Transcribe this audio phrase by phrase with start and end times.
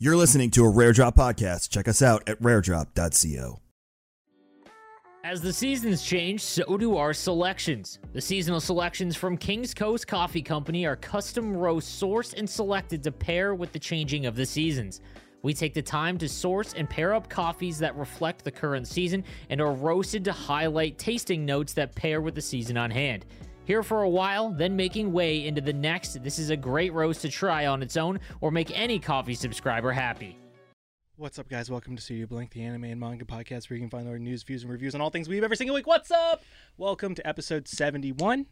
[0.00, 1.70] You're listening to a Rare Drop podcast.
[1.70, 3.60] Check us out at raredrop.co.
[5.24, 7.98] As the seasons change, so do our selections.
[8.12, 13.10] The seasonal selections from King's Coast Coffee Company are custom roast sourced and selected to
[13.10, 15.00] pair with the changing of the seasons.
[15.42, 19.24] We take the time to source and pair up coffees that reflect the current season
[19.50, 23.26] and are roasted to highlight tasting notes that pair with the season on hand.
[23.68, 26.22] Here for a while, then making way into the next.
[26.24, 29.92] This is a great roast to try on its own or make any coffee subscriber
[29.92, 30.38] happy.
[31.16, 31.70] What's up, guys?
[31.70, 34.42] Welcome to Studio Blank, the anime and manga podcast where you can find our news,
[34.42, 35.86] views, and reviews on all things we've every single week.
[35.86, 36.42] What's up?
[36.78, 38.46] Welcome to episode 71.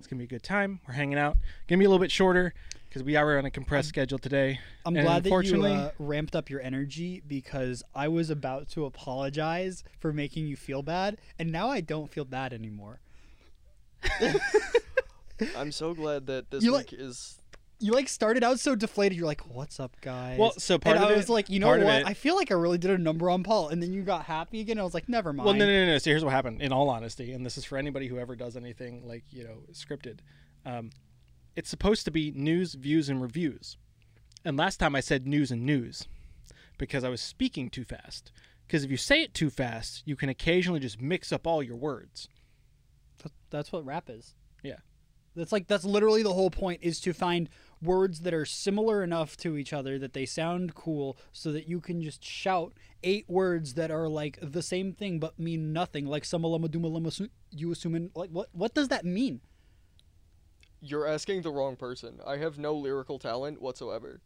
[0.00, 0.80] It's going to be a good time.
[0.88, 1.34] We're hanging out.
[1.68, 2.54] Going to be a little bit shorter
[2.88, 4.58] because we are on a compressed schedule today.
[4.84, 8.68] I'm And glad that you unfortunately- uh, ramped up your energy because I was about
[8.70, 12.98] to apologize for making you feel bad, and now I don't feel bad anymore.
[15.56, 17.34] I'm so glad that this You week like- is.
[17.80, 19.16] You like started out so deflated.
[19.16, 21.60] You're like, "What's up, guys?" Well, so part and of I it- was like, you
[21.60, 22.00] know part of what?
[22.00, 24.24] it- I feel like I really did a number on Paul, and then you got
[24.24, 24.80] happy again.
[24.80, 25.44] I was like, never mind.
[25.46, 25.98] Well, no, no, no, no.
[25.98, 26.60] So here's what happened.
[26.60, 29.58] In all honesty, and this is for anybody who ever does anything like you know
[29.72, 30.18] scripted,
[30.66, 30.90] um,
[31.54, 33.76] it's supposed to be news, views, and reviews.
[34.44, 36.08] And last time I said news and news
[36.78, 38.32] because I was speaking too fast.
[38.66, 41.76] Because if you say it too fast, you can occasionally just mix up all your
[41.76, 42.28] words.
[43.50, 44.34] Th- That's what rap is.
[44.62, 44.76] Yeah.
[45.36, 47.48] That's like that's literally the whole point is to find
[47.80, 51.80] words that are similar enough to each other that they sound cool so that you
[51.80, 52.72] can just shout
[53.04, 57.28] eight words that are like the same thing but mean nothing like sumalama dumalama su-
[57.52, 59.40] you assuming like what what does that mean?
[60.80, 62.20] You're asking the wrong person.
[62.26, 64.20] I have no lyrical talent whatsoever.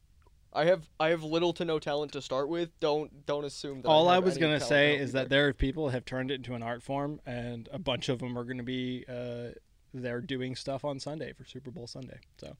[0.54, 2.78] I have I have little to no talent to start with.
[2.80, 3.88] Don't don't assume that.
[3.88, 5.20] all I have was gonna say is either.
[5.20, 8.18] that there are people have turned it into an art form, and a bunch of
[8.18, 9.50] them are going to be uh,
[9.94, 12.20] they're doing stuff on Sunday for Super Bowl Sunday.
[12.38, 12.56] So,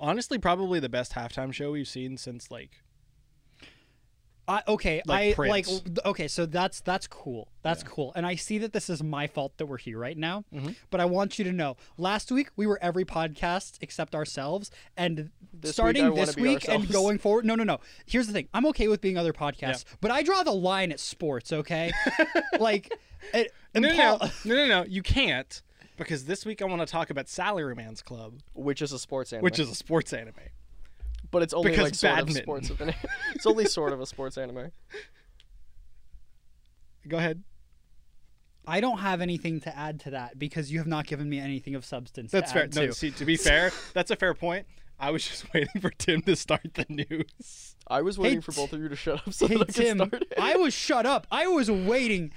[0.00, 2.82] honestly, probably the best halftime show we've seen since like
[4.48, 5.66] I okay, Like I like
[6.04, 7.48] okay, so that's that's cool.
[7.62, 8.12] That's cool.
[8.14, 10.44] And I see that this is my fault that we're here right now.
[10.54, 10.70] Mm-hmm.
[10.90, 15.30] But I want you to know, last week we were every podcast except ourselves and
[15.52, 17.44] This starting I wanna this be week and going forward.
[17.44, 17.80] No, no, no.
[18.04, 18.48] Here's the thing.
[18.54, 21.92] I'm okay with being other podcasts, but I draw the line at sports, okay?
[22.60, 22.92] like
[23.34, 25.60] it, and no, no, Paul- no, no, no, you can't
[25.96, 29.44] because this week I want to talk about Salaryman's Club, which is a sports anime,
[29.44, 30.34] which is a sports anime.
[31.30, 32.36] But it's only because like sort badminton.
[32.38, 32.70] of sports.
[32.70, 32.94] Of an,
[33.34, 34.70] it's only sort of a sports anime.
[37.08, 37.42] Go ahead.
[38.66, 41.76] I don't have anything to add to that because you have not given me anything
[41.76, 42.32] of substance.
[42.32, 42.62] That's to fair.
[42.64, 42.92] add No, to.
[42.92, 44.66] see, to be fair, that's a fair point.
[44.98, 47.76] I was just waiting for Tim to start the news.
[47.86, 49.74] I was waiting for both of you to shut up so Hey that I could
[49.74, 50.32] Tim, start it.
[50.40, 51.26] I was shut up.
[51.30, 52.32] I was waiting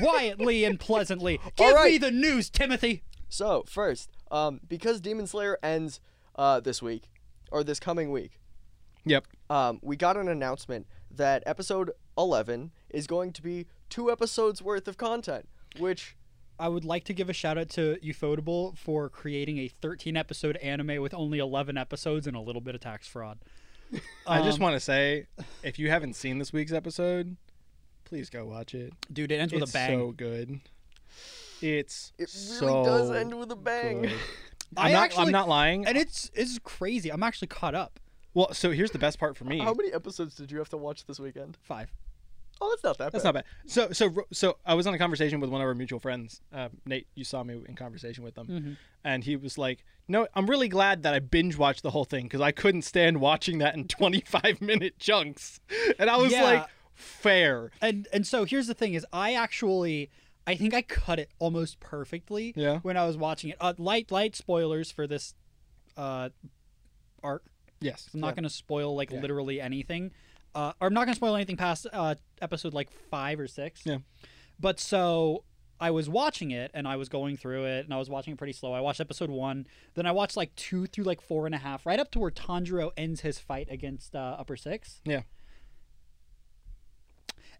[0.00, 1.40] quietly and pleasantly.
[1.58, 3.02] All Give me the news, Timothy.
[3.30, 6.00] So first, um, because Demon Slayer ends
[6.34, 7.08] uh this week
[7.50, 8.38] or this coming week,
[9.04, 9.26] Yep.
[9.50, 14.88] um, we got an announcement that episode 11 is going to be two episodes worth
[14.88, 15.48] of content,
[15.78, 16.16] which
[16.58, 20.56] I would like to give a shout out to Ufotable for creating a 13 episode
[20.56, 23.38] anime with only 11 episodes and a little bit of tax fraud.
[24.26, 25.26] I just Um, want to say,
[25.62, 27.36] if you haven't seen this week's episode,
[28.04, 28.92] please go watch it.
[29.12, 29.98] Dude, it ends with it's a bang.
[29.98, 30.60] so good.
[31.62, 34.10] It's it really so does end with a bang.
[34.74, 34.80] good.
[34.80, 35.04] I I'm not.
[35.04, 35.86] actually- I'm not lying.
[35.86, 37.10] and it's it's crazy.
[37.10, 38.00] I'm actually caught up.
[38.34, 39.58] well, so here's the best part for me.
[39.60, 41.56] How many episodes did you have to watch this weekend?
[41.62, 41.92] Five.
[42.58, 43.34] Oh, that's not that That's bad.
[43.34, 43.44] not bad.
[43.66, 46.70] So, so, so I was on a conversation with one of our mutual friends, uh,
[46.86, 47.06] Nate.
[47.14, 48.72] You saw me in conversation with them, Mm-hmm.
[49.04, 52.24] and he was like, "No, I'm really glad that I binge watched the whole thing
[52.24, 55.60] because I couldn't stand watching that in 25 minute chunks."
[55.98, 56.44] And I was Yeah.
[56.44, 60.08] like, "Fair, And and so here's the thing: is I actually
[60.46, 62.52] I think I cut it almost perfectly.
[62.56, 62.78] Yeah.
[62.80, 65.34] When I was watching it, uh, light light spoilers for this
[65.96, 66.28] uh,
[67.22, 67.44] arc.
[67.80, 68.32] yes." I'm not yeah.
[68.34, 69.20] going to spoil like Yeah.
[69.20, 70.12] literally anything.
[70.54, 73.82] Uh, or I'm not going to spoil anything past uh, episode like five or six.
[73.84, 73.98] Yeah.
[74.58, 75.44] But so
[75.78, 78.38] I was watching it and I was going through it and I was watching it
[78.38, 78.72] pretty slow.
[78.72, 81.84] I watched episode one, then I watched like two through like four and a half,
[81.84, 85.02] right up to where Tanjiro ends his fight against uh, Upper Six.
[85.04, 85.22] Yeah.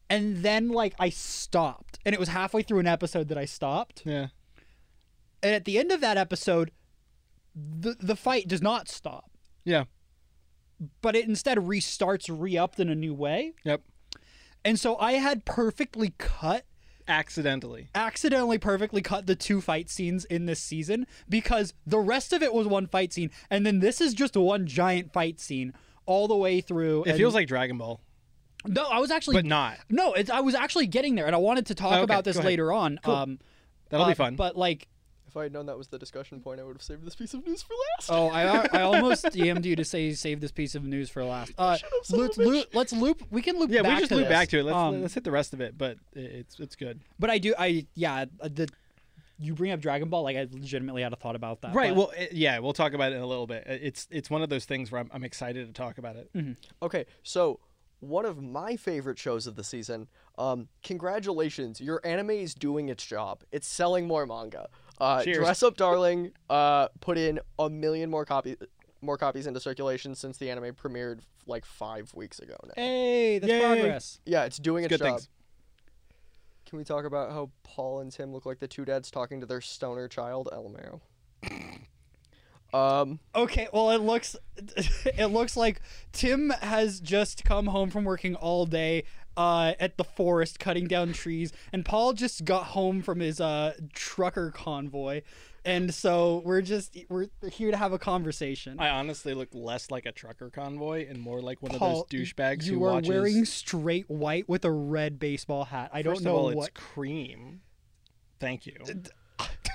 [0.08, 4.02] And then like I stopped, and it was halfway through an episode that I stopped.
[4.04, 4.28] Yeah.
[5.42, 6.70] And at the end of that episode,
[7.54, 9.30] the the fight does not stop,
[9.64, 9.84] Yeah.
[11.02, 13.54] but it instead restarts re-upped in a new way.
[13.64, 13.82] Yep.
[14.64, 16.64] And so I had perfectly cut,
[17.08, 17.88] Accidentally.
[17.94, 22.52] accidentally perfectly cut the two fight scenes in this season because the rest of it
[22.52, 25.72] was one fight scene, and then this is just one giant fight scene
[26.04, 27.04] all the way through.
[27.04, 28.00] It feels like Dragon Ball,
[28.68, 29.78] no, I was actually but not.
[29.88, 32.36] No, it's, I was actually getting there, and I wanted to talk Okay, about this
[32.42, 32.98] later on.
[33.04, 33.38] Um,
[33.90, 34.34] That'll uh, be fun.
[34.36, 34.88] But like,
[35.26, 37.14] If If I had known that was the discussion point, I would have saved this
[37.14, 38.10] piece of news for last.
[38.10, 41.52] Oh, I I almost DM'd you to say save this piece of news for last.
[41.56, 42.68] Uh, Shut up, son let's a loop.
[42.74, 43.22] Let's loop.
[43.30, 43.70] We can loop.
[43.70, 44.32] Yeah, back we just to loop this.
[44.32, 44.64] back to it.
[44.64, 47.00] Let's Um, let's hit the rest of it, but it's it's good.
[47.18, 47.54] But I do.
[47.58, 48.24] I yeah.
[48.40, 48.68] uh, The
[49.38, 50.22] you bring up Dragon Ball.
[50.22, 51.74] Like I legitimately had a thought about that.
[51.74, 51.90] Right.
[51.90, 53.64] but- Well, it, yeah, we'll talk about it in a little bit.
[53.66, 56.30] It's it's one of those things where I'm, I'm excited to talk about it.
[56.82, 57.60] Okay, so
[58.00, 60.08] one of my favorite shows of the season.
[60.38, 63.42] Um, congratulations, your anime is doing its job.
[63.52, 64.68] It's selling more manga.
[64.98, 65.38] Uh, Cheers.
[65.38, 68.56] Dress Up Darling uh, put in a million more copies
[69.02, 72.72] more copies into circulation since the anime premiered like five weeks ago now.
[72.74, 73.60] Hey, that's Yay.
[73.60, 74.20] progress.
[74.24, 75.08] Yeah, it's doing its Good job.
[75.08, 75.28] things.
[76.64, 79.46] Can we talk about how Paul and Tim look like the two dads talking to
[79.46, 81.00] their stoner child, LMAO?
[82.74, 84.36] um, Okay, well it looks
[85.04, 85.80] it looks like
[86.12, 89.04] Tim has just come home from working all day
[89.36, 93.74] uh, at the forest cutting down trees, and Paul just got home from his uh,
[93.92, 95.20] trucker convoy,
[95.64, 98.80] and so we're just we're here to have a conversation.
[98.80, 102.32] I honestly look less like a trucker convoy and more like one Paul, of those
[102.32, 103.08] douchebags you who are watches.
[103.10, 105.90] wearing straight white with a red baseball hat.
[105.92, 106.68] I don't First know of all, what.
[106.68, 107.60] it's cream.
[108.40, 108.76] Thank you.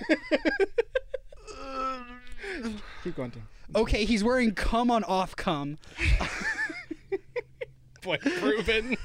[3.03, 3.47] Keep going, Tim.
[3.75, 5.77] Okay, he's wearing come on off come.
[8.01, 8.95] Point proven.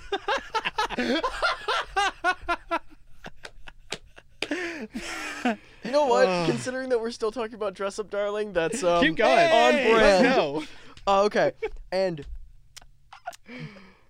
[5.84, 6.46] you know what?
[6.46, 9.52] Considering that we're still talking about Dress Up Darling, that's um, Keep going.
[9.52, 10.24] on Hey, brand.
[10.24, 10.64] Let's go.
[11.06, 11.52] Oh, okay.
[11.92, 12.24] And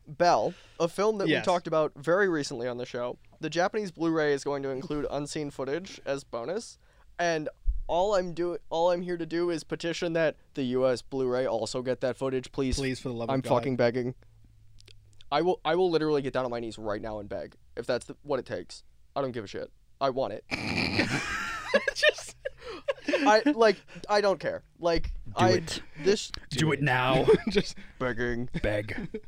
[0.06, 1.42] Bell, a film that Yes.
[1.42, 5.06] we talked about very recently on the show, the Japanese Blu-ray is going to include
[5.10, 6.78] unseen footage as bonus,
[7.18, 7.48] and
[7.88, 11.02] all I'm doing, all I'm here to do is petition that the U.S.
[11.02, 12.76] Blu-ray also get that footage, please.
[12.76, 13.56] Please, for the love I'm of God.
[13.56, 14.14] fucking begging.
[15.30, 17.86] I will, I will literally get down on my knees right now and beg if
[17.86, 18.84] that's the, what it takes.
[19.14, 19.70] I don't give a shit.
[20.00, 20.44] I want it.
[21.94, 22.36] Just
[23.26, 23.76] I like.
[24.08, 24.62] I don't care.
[24.78, 25.82] Like I it.
[26.02, 27.26] this Do it now.
[27.48, 28.48] just begging.
[28.62, 29.20] Beg.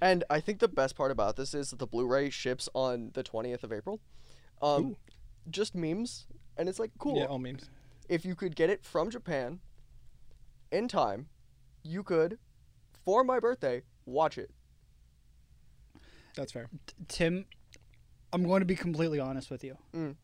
[0.00, 3.22] And I think the best part about this is that the Blu-ray ships on the
[3.22, 4.00] 20th of April.
[4.60, 4.96] Um,
[5.50, 6.26] just memes,
[6.56, 7.16] and it's like cool.
[7.16, 7.68] yeah, all memes.
[8.08, 9.60] If you could get it from Japan
[10.70, 11.28] in time,
[11.82, 12.38] you could,
[13.04, 14.50] for my birthday, watch it.
[16.36, 16.68] That's fair.
[17.08, 17.46] Tim,
[18.32, 19.76] I'm going to be completely honest with you.
[19.94, 20.16] Mm.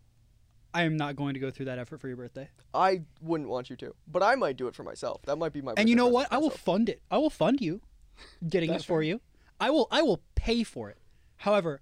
[0.75, 2.49] I am not going to go through that effort for your birthday.
[2.73, 5.23] I wouldn't want you to, but I might do it for myself.
[5.27, 5.75] That might be my.
[5.77, 6.29] and you know what?
[6.31, 7.03] I will fund it.
[7.11, 7.81] I will fund you
[8.49, 9.21] getting it for you.
[9.61, 10.99] I will I will pay for it.
[11.37, 11.81] However,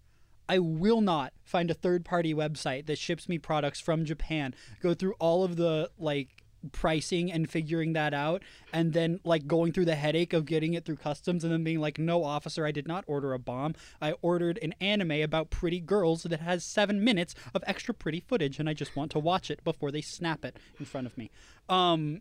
[0.50, 4.52] I will not find a third party website that ships me products from Japan,
[4.82, 6.43] go through all of the like
[6.73, 8.43] pricing and figuring that out
[8.73, 11.81] and then like going through the headache of getting it through customs and then being
[11.81, 15.81] like no officer I did not order a bomb I ordered an anime about pretty
[15.81, 19.50] girls that has 7 minutes of extra pretty footage and I just want to watch
[19.50, 21.31] it before they snap it in front of me
[21.70, 22.20] um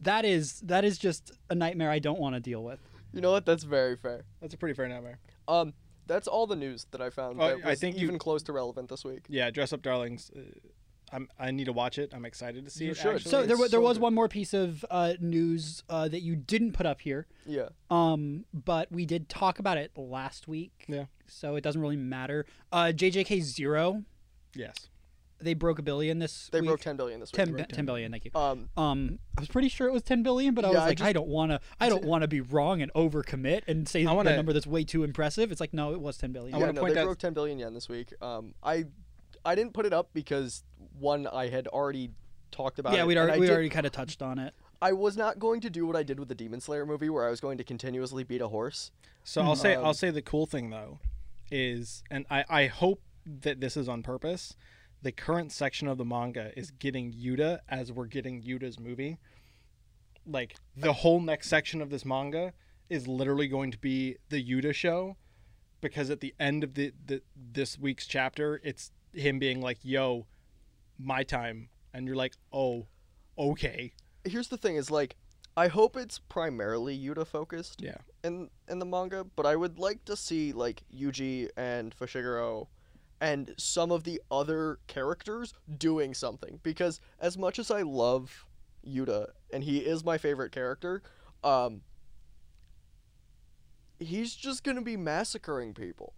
[0.00, 2.78] that is that is just a nightmare I don't want to deal with
[3.12, 3.46] You know what?
[3.46, 4.24] That's very fair.
[4.40, 5.18] That's a pretty fair nightmare.
[5.48, 5.72] Um,
[6.08, 8.42] that's all the news that I found Oh, that I was think you- even close
[8.44, 9.20] to relevant this week.
[9.28, 10.30] Yeah, Dress Up Darlings.
[10.34, 10.40] Uh,
[11.10, 12.12] I'm, I need to watch it.
[12.14, 12.96] I'm excited to see You it.
[12.98, 13.14] should.
[13.14, 13.30] actually.
[13.30, 14.02] So there, it's wa- there so was good.
[14.02, 17.68] one more piece of uh, news uh, that you didn't put up here, Yeah.
[17.90, 20.84] um, but we did talk about it last week.
[20.86, 21.04] Yeah.
[21.26, 22.44] So it doesn't really matter.
[22.72, 24.04] Uh, JJK Zero,
[24.54, 24.88] Yes.
[25.40, 26.68] They broke a billion this They week.
[26.68, 27.36] broke 10 billion this week.
[27.46, 28.10] 10, bi- 10 billion.
[28.10, 28.30] Thank you.
[28.34, 30.86] Um, Um, I was pretty sure it was 10 billion, but I was Yeah, I
[30.86, 31.60] like, I, just- don't want to.
[31.80, 34.84] I don't want to be wrong and overcommit and say I wanna- number that's way
[34.84, 35.52] too impressive.
[35.52, 36.54] It's like, no, it was 10 billion.
[36.54, 38.12] I yeah, wanna no, point they out- broke 10 billion yen this week.
[38.22, 38.86] Um, I,
[39.44, 40.64] I didn't put it up because
[40.98, 42.10] one, I had already
[42.50, 43.06] talked about yeah, it.
[43.06, 44.54] we'd already, we did- already kind of touched on it.
[44.80, 47.26] I was not going to do what I did with the Demon Slayer movie, where
[47.26, 48.92] I was going to continuously beat a horse.
[49.24, 51.00] So I'll say Um, I'll say the cool thing though
[51.50, 54.54] is, and I I hope that this is on purpose.
[55.02, 59.18] The current section of the manga is getting Yuta as we're getting Yuta's movie.
[60.26, 62.52] Like the whole next section of this manga
[62.88, 65.16] is literally going to be the Yuta show,
[65.80, 70.26] because at the end of the, the this week's chapter, it's him being like, "Yo,
[70.98, 72.86] my time," and you're like, "Oh,
[73.38, 73.92] okay."
[74.24, 75.16] Here's the thing: is like,
[75.56, 77.80] I hope it's primarily Yuta focused.
[77.82, 77.98] Yeah.
[78.24, 82.68] in in the manga, but I would like to see like Yuji and Fushiguro
[83.20, 88.46] and some of the other characters doing something because as much as I love
[88.86, 91.02] Yuta and he is my favorite character,
[91.42, 91.82] um
[93.98, 96.14] he's just to be massacring people.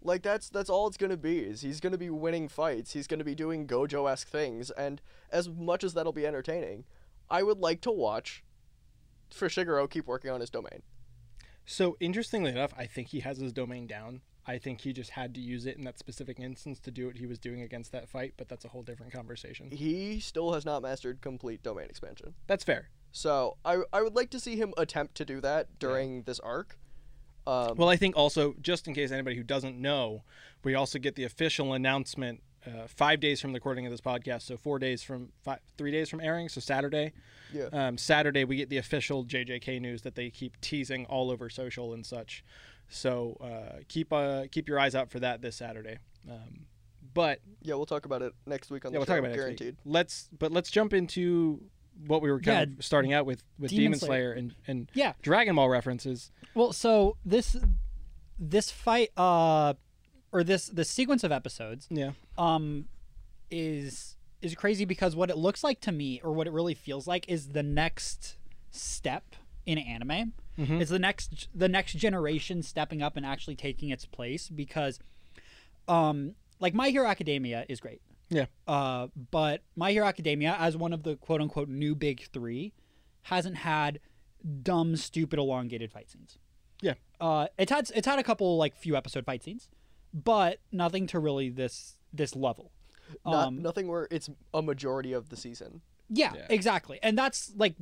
[0.00, 2.92] Like that's that's all it's to be is he's to be winning fights.
[2.92, 6.84] He's to be doing Gojo-esque things and as much as that'll be entertaining,
[7.28, 8.44] I would like to watch
[9.30, 10.82] for Fushiguro keep working on his domain.
[11.66, 14.22] So interestingly enough, I think he has his domain down.
[14.48, 17.18] I think he just had to use it in that specific instance to do what
[17.18, 19.70] he was doing against that fight, but that's a whole different conversation.
[19.70, 22.32] He still has not mastered complete domain expansion.
[22.46, 22.88] That's fair.
[23.12, 26.78] So I I would like to see him attempt to do that during this arc.
[27.46, 30.22] Um, Well, I think also, just in case anybody who doesn't know,
[30.64, 34.42] we also get the official announcement uh, five days from the recording of this podcast.
[34.42, 36.48] So four days from five, three days from airing.
[36.48, 37.12] So Saturday.
[37.52, 37.68] Yeah.
[37.72, 41.94] Um, Saturday we get the official JJK news that they keep teasing all over social
[41.94, 42.44] and such.
[42.88, 45.98] So uh, keep uh, keep your eyes out for that this Saturday.
[46.30, 46.66] Um,
[47.14, 49.12] but yeah, we'll talk about it next week on yeah, the we'll show.
[49.12, 49.66] talk about it next guaranteed.
[49.76, 49.76] week.
[49.84, 51.60] Let's but let's jump into
[52.06, 54.08] what we were kind Yeah, of starting out with with Demon Demon, Slayer.
[54.08, 55.12] Slayer and and Yeah.
[55.22, 56.30] Dragon Ball references.
[56.54, 57.56] Well, so this
[58.38, 59.74] this fight uh
[60.32, 62.12] or this the sequence of episodes Yeah.
[62.36, 62.86] um
[63.50, 67.06] is is crazy because what it looks like to me or what it really feels
[67.08, 68.36] like is the next
[68.70, 69.34] step
[69.68, 70.32] in anime.
[70.58, 70.80] Mhm.
[70.80, 74.98] It's the next the next generation stepping up and actually taking its place because
[75.86, 78.00] um like My Hero Academia is great.
[78.30, 78.46] Yeah.
[78.66, 82.72] Uh but My Hero Academia as one of the quote unquote new big 3
[83.22, 84.00] hasn't had
[84.62, 86.38] dumb stupid elongated fight scenes.
[86.80, 86.94] Yeah.
[87.20, 89.68] Uh it's had it's had a couple like few episode fight scenes,
[90.14, 92.72] but nothing to really this this level.
[93.24, 95.82] Not, Um, nothing where it's a majority of the season.
[96.10, 96.46] yeah, Yeah.
[96.50, 96.98] exactly.
[97.02, 97.74] And that's like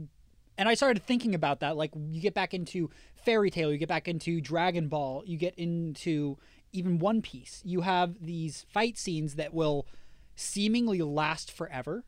[0.58, 3.88] and I started thinking about that like you get back into Fairy Tail, you get
[3.88, 6.38] back into Dragon Ball, you get into
[6.72, 7.62] even One Piece.
[7.64, 9.86] You have these fight scenes that will
[10.34, 12.04] seemingly last forever.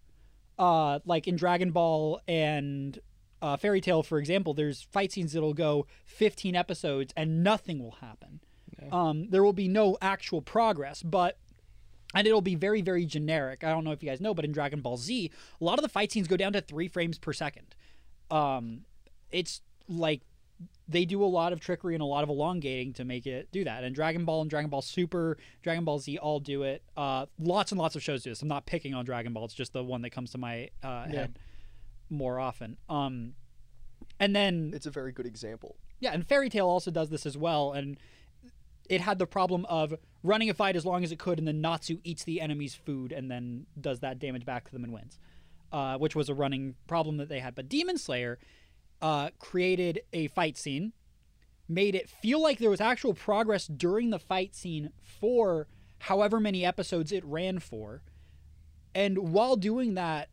[0.59, 2.99] Uh like in Dragon Ball and
[3.41, 7.93] uh, Fairy Tail, for example, there's fight scenes that'll go 15 episodes and nothing will
[8.01, 8.41] happen.
[8.91, 11.39] Um, there will be no actual progress, but
[12.15, 14.53] and it'll be very very generic i don't know if you guys know but in
[14.53, 17.33] dragon ball z a lot of the fight scenes go down to three frames per
[17.33, 17.75] second
[18.31, 18.83] um
[19.31, 20.23] it's like
[20.89, 23.63] they do a lot of trickery and a lot of elongating to make it do
[23.65, 23.85] that.
[23.85, 26.83] And dragon ball and dragon ball super dragon ball z all do it.
[26.97, 28.43] Uh lots and lots of shows do this.
[28.43, 29.45] I'm not picking on dragon ball.
[29.45, 31.39] It's just the one that comes to my uh, head
[32.11, 32.77] more often.
[32.89, 33.35] Um
[34.19, 35.77] and then It's a very good example.
[36.01, 37.99] yeah, and Fairy Tail also does this as well, and
[38.89, 39.95] it had the problem of
[40.25, 43.13] running a fight as long as it could, and then Natsu eats the enemy's food
[43.13, 45.19] and then does that damage back to them and wins,
[45.73, 47.55] uh, which was a running problem that they had.
[47.55, 48.39] But Demon Slayer
[49.03, 50.93] uh, created a fight scene,
[51.69, 55.69] made it feel like there was actual progress during the fight scene for
[56.01, 58.03] however many episodes it ran for,
[58.95, 60.29] and while doing that,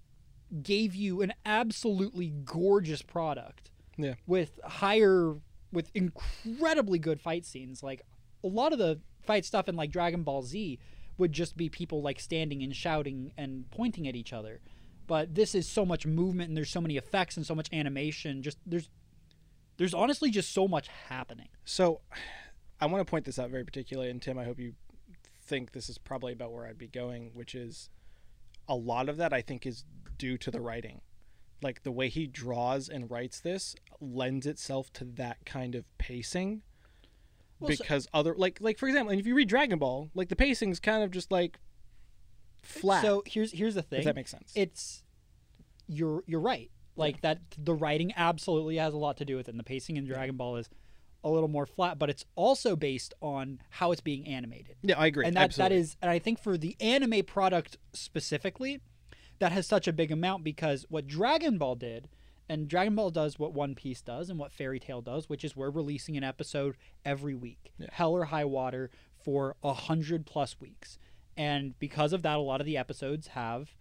[0.62, 4.14] gave you an absolutely gorgeous product Yeah.
[4.28, 5.36] with higher
[5.72, 8.02] with incredibly good fight scenes like
[8.44, 10.80] a lot of the fight stuff in like dragon ball z
[11.18, 14.62] would just be people like standing and shouting and pointing at each other
[15.08, 18.42] but this is so much movement and there's so many effects and so much animation
[18.42, 18.90] just there's
[19.78, 22.02] there's honestly just so much happening So,
[22.80, 24.74] I want to point this out very particularly, and Tim, I hope you
[25.46, 27.90] think this is probably about where I'd be going, which is
[28.68, 29.84] a lot of that I think is
[30.18, 31.02] due to the writing.
[31.62, 36.62] Like the way he draws and writes this lends itself to that kind of pacing.
[37.60, 40.30] Well, so- because other like like for example, and if you read Dragon Ball, like
[40.30, 41.58] the pacing's kind of just like
[42.66, 43.02] flat.
[43.04, 44.52] so here's here's the thing if that makes sense.
[44.56, 45.04] it's
[45.88, 49.52] you're you're right like that the writing absolutely has a lot to do with it
[49.52, 50.70] and the pacing in dragon ball is
[51.24, 55.08] a little more flat but it's also based on how it's being animated yeah, I
[55.08, 55.26] agree.
[55.26, 55.76] and that absolutely.
[55.78, 58.80] that is and i think for the anime product specifically
[59.40, 62.08] that has such a big amount because what dragon ball did
[62.48, 65.56] and dragon ball does what one piece does and what fairy tail does which is
[65.56, 67.88] we're releasing an episode every week Yeah.
[67.92, 68.90] hell or high water
[69.24, 70.98] for a hundred plus weeks
[71.38, 73.72] and because of that a lot of the episodes have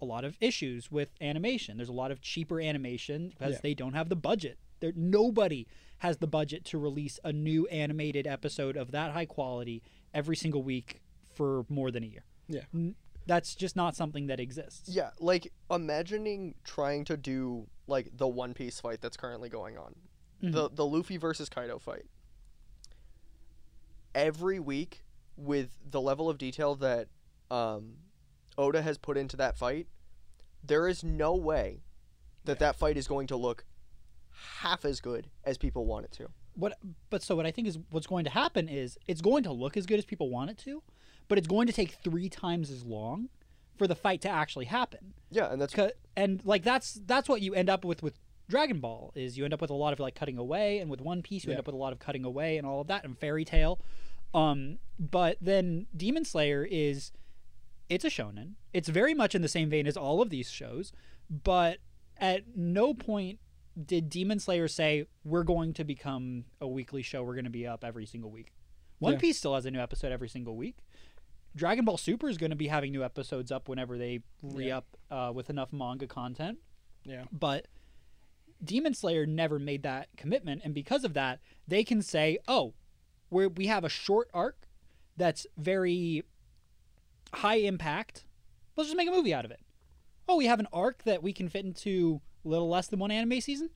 [0.00, 3.60] a lot of issues with animation there's a lot of cheaper animation because Yeah.
[3.62, 5.66] they don't have the budget there nobody
[5.98, 9.82] has the budget to release a new animated episode of that high quality
[10.14, 11.02] every single week
[11.34, 12.24] for more than a year.
[12.48, 12.62] Yeah.
[12.74, 12.94] N-
[13.26, 14.88] That's just not something that exists.
[14.88, 19.94] Yeah, like imagining trying to do like the One Piece fight that's currently going on,
[20.40, 20.74] the mm-hmm.
[20.74, 22.06] the Luffy versus Kaido fight.
[24.14, 25.02] Every week,
[25.40, 27.08] with the level of detail that
[27.50, 27.94] um,
[28.58, 29.86] Oda has put into that fight,
[30.62, 31.82] there is no way
[32.44, 33.64] that that fight is going to look
[34.58, 36.28] half as good as people want it to.
[36.54, 36.78] What
[37.10, 39.76] but so what I think is what's going to happen is it's going to look
[39.76, 40.82] as good as people want it to,
[41.28, 43.28] but it's going to take 3 times as long
[43.76, 45.14] for the fight to actually happen.
[45.30, 45.74] Yeah, and that's
[46.16, 48.18] and like that's that's what you end up with with
[48.48, 51.00] Dragon Ball is you end up with a lot of like cutting away, and with
[51.00, 53.04] One Piece you end up with a lot of cutting away and all of that,
[53.04, 53.80] and Fairy Tail.
[54.34, 57.12] Um, but then Demon Slayer is
[57.88, 58.52] it's a shonen.
[58.72, 60.92] It's very much in the same vein as all of these shows,
[61.28, 61.78] but
[62.18, 63.40] at no point
[63.86, 67.22] did Demon Slayer say we're going to become a weekly show.
[67.22, 68.52] We're going to be up every single week.
[68.98, 69.18] One Yeah.
[69.18, 70.76] Piece still has a new episode every single week.
[71.56, 74.78] Dragon Ball Super is going to be having new episodes up whenever they re Yeah.
[74.78, 76.58] up uh, with enough manga content.
[77.04, 77.24] Yeah.
[77.32, 77.66] But
[78.62, 82.74] Demon Slayer never made that commitment, and because of that, they can say, "Oh,
[83.30, 84.66] we we have a short arc
[85.16, 86.24] that's very
[87.32, 88.24] high impact.
[88.76, 89.60] Let's just make a movie out of it.
[90.28, 93.10] Oh, we have an arc that we can fit into a little less than one
[93.10, 93.70] anime season.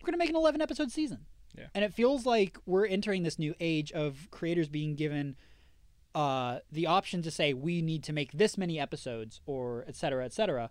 [0.00, 1.26] We're gonna make an eleven episode season.
[1.56, 1.66] Yeah.
[1.74, 5.36] And it feels like we're entering this new age of creators being given
[6.14, 10.24] uh, the option to say we need to make this many episodes or et cetera,
[10.24, 10.70] et cetera.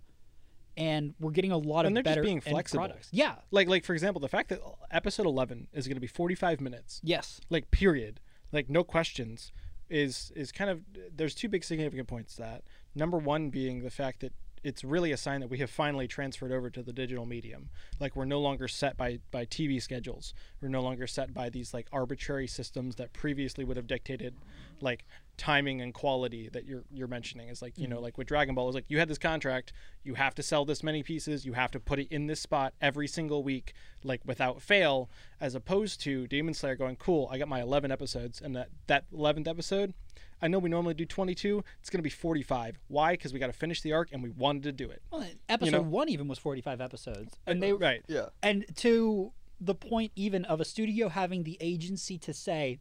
[0.82, 2.86] And we're getting a lot And of they're just better being flexible.
[2.86, 3.10] products.
[3.12, 3.36] Yeah.
[3.52, 4.60] Like like for example, the fact that
[4.90, 7.00] episode 11 is going to be 45 minutes.
[7.04, 7.40] Yes.
[7.50, 8.20] like period
[8.52, 9.52] like no questions
[9.90, 10.82] is is kind of
[11.16, 12.64] there's two big significant points to that
[12.96, 14.34] number one being the fact that
[14.64, 17.70] it's really a sign that we have finally transferred over to the digital medium
[18.00, 21.74] like we're no longer set by by tv schedules we're no longer set by these
[21.74, 24.34] like arbitrary systems that previously would have dictated
[24.80, 25.04] like
[25.42, 28.04] timing and quality that you're you're mentioning is like you know mm-hmm.
[28.04, 30.84] like with dragon ball is like you had this contract you have to sell this
[30.84, 34.62] many pieces you have to put it in this spot every single week like without
[34.62, 38.70] fail as opposed to demon slayer going cool i got my 11 episodes and that
[38.86, 39.96] that 11th episode
[40.44, 43.48] i know we normally do 22 it's going to be 45 why because we got
[43.48, 45.82] to finish the arc and we wanted to do it Well, episode know?
[45.82, 47.36] one even was 45 episodes.
[47.48, 48.28] And uh, they right Yeah.
[48.44, 52.80] And to the point even of a studio having the agency to say,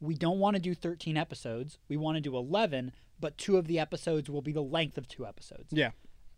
[0.00, 3.66] we don't want to do 13 episodes, we want to do 11, but two of
[3.66, 5.68] the episodes will be the length of two episodes.
[5.72, 5.90] yeah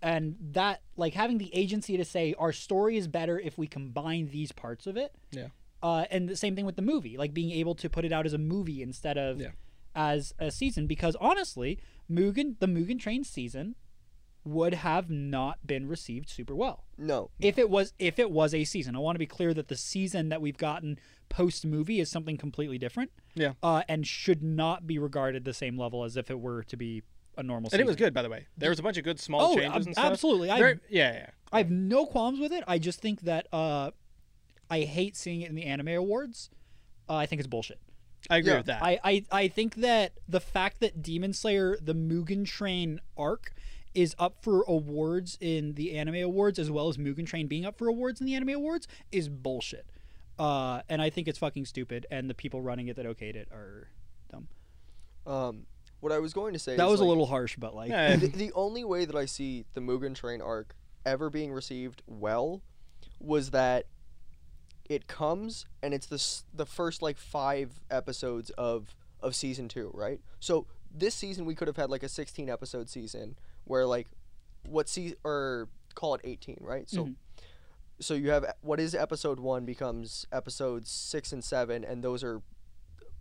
[0.02, 4.28] And that, like having the agency to say, our story is better if we combine
[4.28, 5.14] these parts of it.
[5.30, 5.48] yeah
[5.82, 8.26] Uh, and the same thing with the movie, like being able to put it out
[8.26, 9.50] as a movie instead of Yeah.
[9.94, 10.86] as a season.
[10.86, 11.78] Because honestly,
[12.10, 13.74] Mugen, the Mugen Train season
[14.44, 17.30] would have not been received super well No.
[17.40, 18.96] if it was if it was a season.
[18.96, 22.36] I want to be clear that the season that we've gotten post movie is something
[22.36, 23.10] completely different.
[23.34, 23.52] Yeah.
[23.62, 27.02] Uh, and should not be regarded the same level as if it were to be
[27.38, 27.80] a normal season.
[27.80, 29.56] and it was good by the way there was a bunch of good small Oh,
[29.56, 30.50] changes and stuff absolutely.
[30.50, 32.64] I- yeah yeah I have no qualms with it.
[32.66, 33.90] I just think that uh,
[34.70, 36.50] I hate seeing it in the anime awards.
[37.08, 37.78] Uh, I think it's bullshit.
[38.30, 38.56] i agree Yeah.
[38.58, 43.00] with that I, I I think that the fact that Demon Slayer the Mugen Train
[43.16, 43.52] arc
[43.94, 47.78] is up for awards in the anime awards as well as Mugen Train being up
[47.78, 49.86] for awards in the anime awards is bullshit.
[50.38, 53.48] Uh, and I think it's fucking stupid and the people running it that okayed it
[53.52, 53.88] are
[54.30, 54.48] dumb.
[55.26, 55.66] Um,
[56.00, 58.16] what I was going to say That is, was a little harsh, but like Yeah,
[58.16, 60.74] the, the only way that I see the Mugen Train arc
[61.04, 62.62] ever being received well
[63.20, 63.86] was that
[64.88, 66.22] it comes and it's the
[66.54, 70.20] the first like five episodes of of season two, right?
[70.40, 74.08] So this season we could have had like a 16 episode season where like
[74.66, 76.88] what see or call it 18, right?
[76.88, 77.14] So Mhm.
[78.00, 82.42] so you have what is episode one becomes episodes six and seven, and those are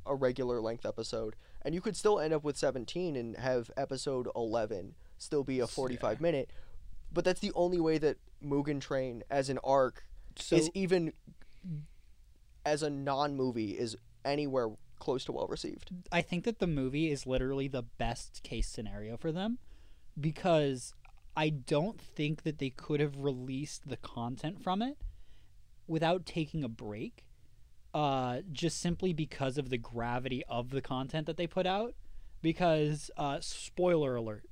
[0.05, 4.27] a regular length episode, and you could still end up with 17 and have episode
[4.35, 6.49] 11 still be a 45 minute.
[7.13, 11.13] But that's the only way that Mugen Train as an arc so is even
[12.65, 15.91] as a non movie is anywhere close to well received.
[16.11, 19.57] I think that the movie is literally the best case scenario for them
[20.19, 20.93] because
[21.35, 24.97] I don't think that they could have released the content from it
[25.87, 27.23] without taking a break.
[27.93, 31.93] Uh, just simply because of the gravity of the content that they put out.
[32.41, 34.45] Because, uh, spoiler alert,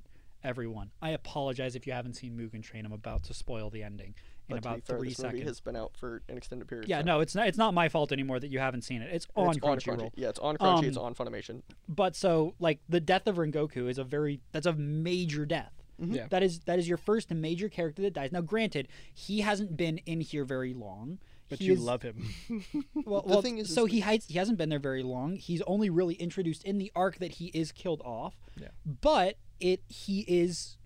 [0.44, 0.90] everyone.
[1.00, 2.84] I apologize if you haven't seen Mugen Train.
[2.84, 4.14] I'm about to spoil the ending
[4.50, 5.32] in But about to be fair, three this seconds.
[5.34, 6.88] movie has been out for an extended period.
[6.88, 7.06] yeah, of time.
[7.06, 7.46] no, it's not.
[7.48, 9.10] It's not my fault anymore that you haven't seen it.
[9.12, 9.98] It's on it's on Crunchyroll.
[9.98, 10.10] Crunchy.
[10.16, 10.84] Yeah, it's on Crunchy.
[10.84, 11.62] it's Um, on Funimation.
[11.88, 15.72] but so like the death of Rengoku is a very that's a major death.
[16.00, 16.14] Mhm.
[16.16, 16.26] Yeah.
[16.30, 18.32] That is that is your first major character that dies.
[18.32, 21.18] Now, granted, he hasn't been in here very long.
[21.50, 22.32] but He you is- love him
[23.04, 25.34] Well, The thing is- is so that- he hides, he hasn't been there very long.
[25.36, 28.36] He's only really introduced in the arc that he is killed off.
[28.56, 28.68] Yeah.
[28.86, 30.78] But it he is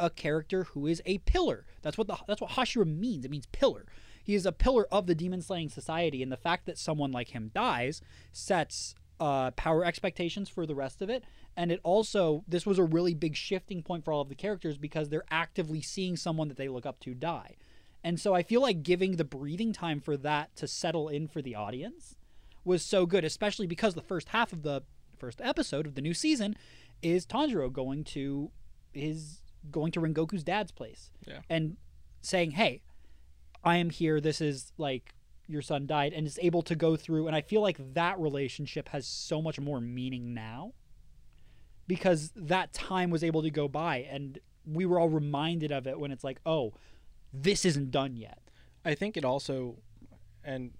[0.00, 1.66] a character who is a pillar.
[1.82, 3.24] That's what the that's what Hashira means.
[3.24, 3.86] It means pillar.
[4.22, 7.28] He is a pillar of the demon slaying society, and the fact that someone like
[7.28, 8.00] him dies
[8.32, 11.24] sets uh, power expectations for the rest of it.
[11.56, 14.78] And it also this was a really big shifting point for all of the characters
[14.78, 17.56] because they're actively seeing someone that they look up to die.
[18.02, 21.42] And so I feel like giving the breathing time for that to settle in for
[21.42, 22.16] the audience
[22.64, 24.82] was so good, especially because the first half of the
[25.18, 26.56] first episode of the new season
[27.02, 28.50] is Tanjiro going to
[28.92, 29.39] his
[29.70, 31.10] going to Rengoku's dad's place.
[31.26, 31.40] Yeah.
[31.48, 31.76] And
[32.20, 32.82] saying, "Hey,
[33.64, 34.20] I am here.
[34.20, 35.14] This is like
[35.46, 37.26] your son died," and is able to go through.
[37.26, 40.74] And I feel like that relationship has so much more meaning now
[41.86, 45.98] because that time was able to go by, and we were all reminded of it
[45.98, 46.74] when it's like, "Oh,
[47.32, 48.38] this isn't done yet."
[48.84, 49.82] I think it also,
[50.44, 50.72] and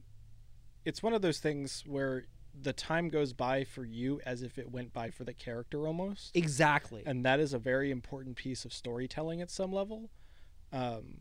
[0.85, 2.27] it's one of those things where
[2.62, 6.37] the time goes by for you as if it went by for the character almost.
[6.37, 7.03] Exactly.
[7.07, 10.11] and that is a very important piece of storytelling at some level.
[10.73, 11.20] Um,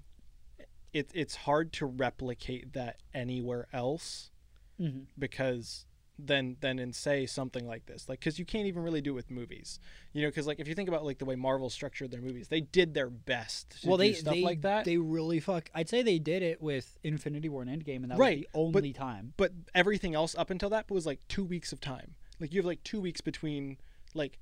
[0.94, 4.32] it, it's hard to replicate that anywhere else
[4.80, 5.06] Mhm.
[5.18, 5.86] because
[6.28, 9.16] then than in say something like this like because you can't even really do it
[9.16, 9.80] with movies
[10.14, 12.48] you know because like if you think about like the way marvel structured their movies
[12.50, 15.70] they did their best to well, do they stuff they, like that They really fuck.
[15.74, 18.72] I'd say they did it with Infinity War and Endgame, and that Right, was the
[18.74, 19.34] but- only time.
[19.38, 22.66] but everything else up until that was like two weeks of time like you have
[22.66, 23.78] like two weeks between
[24.14, 24.40] like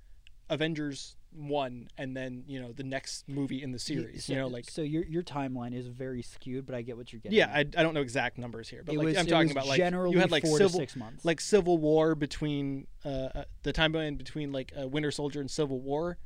[0.50, 4.48] avengers 1 and then you know the next movie in the series so, you know
[4.48, 7.38] like so your your timeline is very skewed, but I get what you're getting.
[7.38, 7.52] Yeah.
[7.54, 9.78] I, I don't know exact numbers here, but It like was- I'm talking about like
[9.78, 11.24] generally you had like four to six months.
[11.24, 15.50] like Civil War between uh, uh the time in between like uh, Winter Soldier and
[15.50, 16.18] Civil War.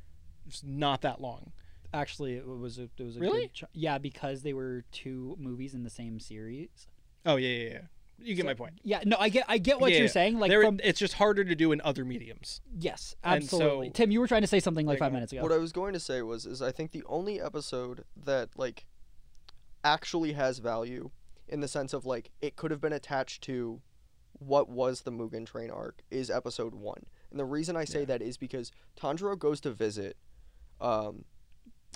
[0.48, 1.52] It's not that long.
[1.94, 3.42] Actually, it was a it was a Really?
[3.42, 6.88] good ch- yeah because they were two movies in the same series.
[7.26, 7.82] Oh yeah, yeah, yeah.
[8.24, 8.80] You get So- my point.
[8.84, 10.12] Yeah, no, I get I get what Yeah, you're yeah.
[10.12, 10.40] saying.
[10.40, 12.62] Like There- from it's just harder to do in other mediums.
[12.78, 13.88] yes, absolutely.
[13.88, 15.42] so- Tim, you were trying to say something like five minutes ago.
[15.42, 18.86] What I was going to say was, is I think the only episode that like
[19.84, 21.10] actually has value
[21.48, 23.82] in the sense of like it could have been attached to
[24.34, 28.06] what was the Mugen Train arc is episode one, and the reason I say Yeah.
[28.06, 30.18] that is because Tanjiro goes to visit
[30.80, 31.26] um,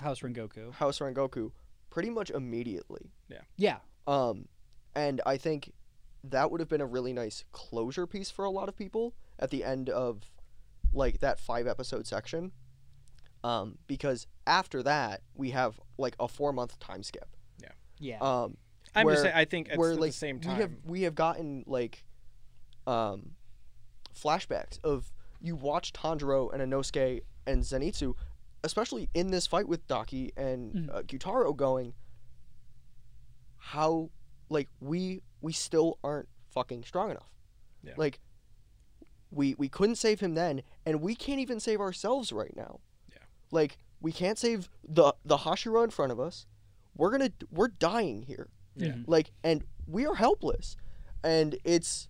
[0.00, 0.72] House Rengoku.
[0.74, 1.50] House Rengoku
[1.90, 3.10] pretty much immediately.
[3.28, 3.40] Yeah.
[3.56, 4.46] Yeah, Um,
[4.94, 5.72] and I think
[6.30, 9.50] that would have been a really nice closure piece for a lot of people at
[9.50, 10.22] the end of
[10.92, 12.52] like that five episode section.
[13.44, 17.28] Um, because after that we have like a four month time skip.
[17.98, 18.18] yeah.
[18.20, 18.56] Um,
[18.94, 19.34] I'm Where- just saying.
[19.36, 20.56] I think at where the like same we time.
[20.60, 22.04] have we have gotten like
[22.86, 23.32] um
[24.14, 28.14] flashbacks of you watch Tanjiro and Inosuke and Zenitsu,
[28.64, 30.94] especially in this fight with Daki and Mhm.
[30.94, 31.92] uh, Gyutaro, going
[33.58, 34.10] how
[34.48, 37.30] like we we still aren't fucking strong enough.
[37.84, 37.92] Yeah.
[37.96, 38.18] Like
[39.30, 42.80] we we couldn't save him then, and we can't even save ourselves right now.
[43.12, 43.18] Yeah.
[43.52, 46.46] Like we can't save the the Hashira in front of us.
[46.96, 48.48] We're gonna we're dying here.
[48.74, 48.88] Yeah.
[48.88, 49.04] Mhm.
[49.06, 50.76] Like and we are helpless.
[51.22, 52.08] And it's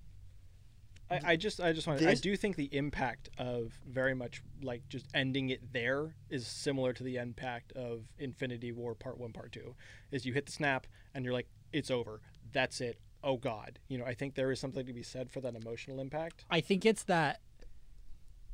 [1.11, 4.89] I, I just I just want I do think the impact of very much like
[4.89, 9.53] just ending it there is similar to the impact of Infinity War Part One, Part
[9.53, 9.75] Two.
[10.11, 12.23] Is you hit the snap and you're like, it's over.
[12.53, 12.99] That's it.
[13.23, 13.79] Oh God.
[13.89, 16.45] You know, I think there is something to be said for that emotional impact.
[16.51, 17.41] I think it's that.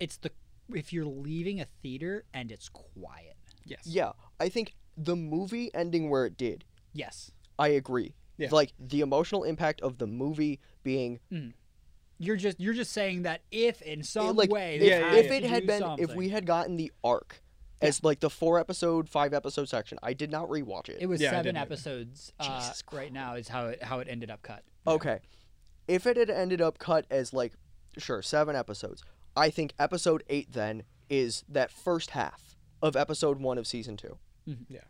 [0.01, 0.31] It's the
[0.75, 3.37] if you're leaving a theater and it's quiet.
[3.65, 3.83] Yes.
[3.85, 8.15] yeah, I think the movie ending where it did, Yes, I agree.
[8.39, 8.49] Yeah.
[8.51, 11.53] Like the emotional impact of the movie being mm.
[12.19, 15.29] you're just you're just saying that if in some like way if, they Yeah, if
[15.29, 17.43] to it had do been if we had gotten the arc
[17.83, 19.99] as like the four episode, five episode section.
[20.03, 20.99] I did not rewatch it.
[21.01, 22.33] it was Yeah, seven episodes.
[22.41, 24.63] Uh, right now is how it how it ended up cut.
[24.87, 25.21] Okay.
[25.89, 27.53] If it had ended up cut as like
[27.99, 29.03] sure, 7 episodes.
[29.37, 34.19] I think episode 8 then is that first half of episode 1 of season 2.
[34.49, 34.65] Mhm.
[34.69, 34.81] Yeah.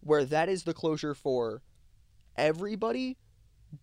[0.00, 1.62] Where that is the closure for
[2.36, 3.16] everybody,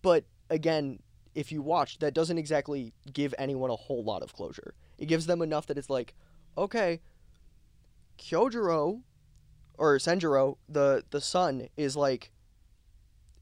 [0.02, 1.00] but again,
[1.34, 4.74] if you watch, that doesn't exactly give anyone a whole lot of closure.
[4.98, 6.14] It gives them enough that it's like,
[6.56, 7.00] okay,
[8.18, 9.02] Kyojuro
[9.76, 12.30] or Senjuro, the the son, is like,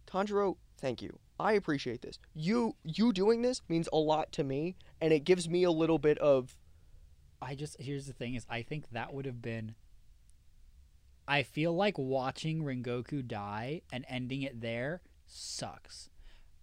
[0.07, 1.19] Tanjiro, thank you.
[1.39, 2.19] I appreciate this.
[2.35, 5.99] You you doing this means a lot to me, and it gives me a little
[5.99, 6.57] bit of
[7.41, 9.75] I just here's the thing is I think that would have been
[11.27, 16.11] I feel like watching Rengoku die and ending it there sucks.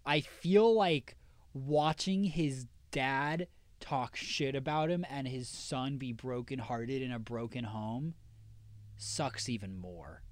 [0.04, 1.16] I feel like
[1.52, 3.48] watching his dad
[3.80, 8.14] talk shit about him and his son be brokenhearted in a broken home
[8.96, 10.22] sucks even more.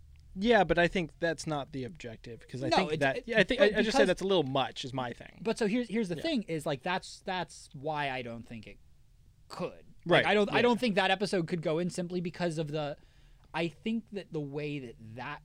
[0.40, 3.42] Yeah, but I think that's not the objective because I No, think that yeah, I
[3.44, 5.40] think I, I just say that's a little much is my thing.
[5.42, 6.22] But so here's here's the Yeah.
[6.22, 8.78] thing is like that's that's why I don't think it
[9.48, 9.72] could.
[10.06, 12.70] Right, Like, I don't I don't think that episode could go in simply because of
[12.70, 12.96] the
[13.52, 15.38] I think that the way that that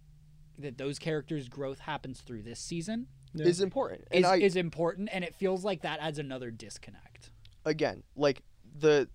[0.60, 3.48] that those characters growth happens through this season Yeah.
[3.48, 4.08] is important.
[4.12, 7.32] Is, I is important and it feels like that adds another disconnect.
[7.66, 8.42] Again, like
[8.80, 9.08] the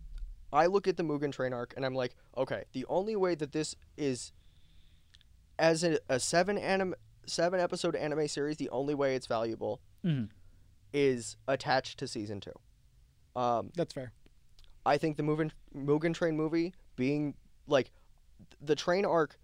[0.52, 3.52] I look at the Mugen Train arc and I'm like, okay, the only way that
[3.52, 4.32] this is
[5.58, 6.94] as a, a seven anime
[7.26, 10.30] seven episode anime series, the only way it's valuable Mhm.
[10.92, 12.54] is attached to season two.
[13.36, 14.12] Um, That's fair.
[14.86, 17.34] I think the Mugen Mugen Train movie being
[17.66, 17.90] like
[18.60, 19.38] the train arc.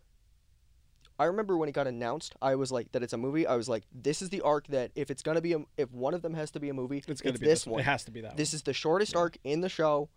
[1.19, 3.47] I remember when it got announced, I was like that it's a movie.
[3.47, 6.13] I was like, this is the arc that if it's gonna be a, if one
[6.15, 7.73] of them has to be a movie, It's gonna be this one.
[7.75, 7.81] one.
[7.81, 8.37] It has to be that.
[8.37, 10.09] This is the shortest arc in the show,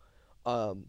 [0.46, 0.86] um,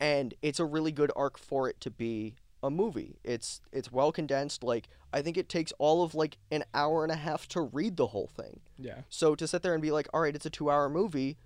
[0.00, 3.18] and it's a really good arc for it to be a movie.
[3.24, 4.62] It's it's well condensed.
[4.64, 7.96] Like I think it takes all of like an hour and a half to read
[7.98, 8.60] the whole thing.
[8.78, 9.00] Yeah.
[9.10, 11.36] So to sit there and be like, all right, it's a two-hour movie,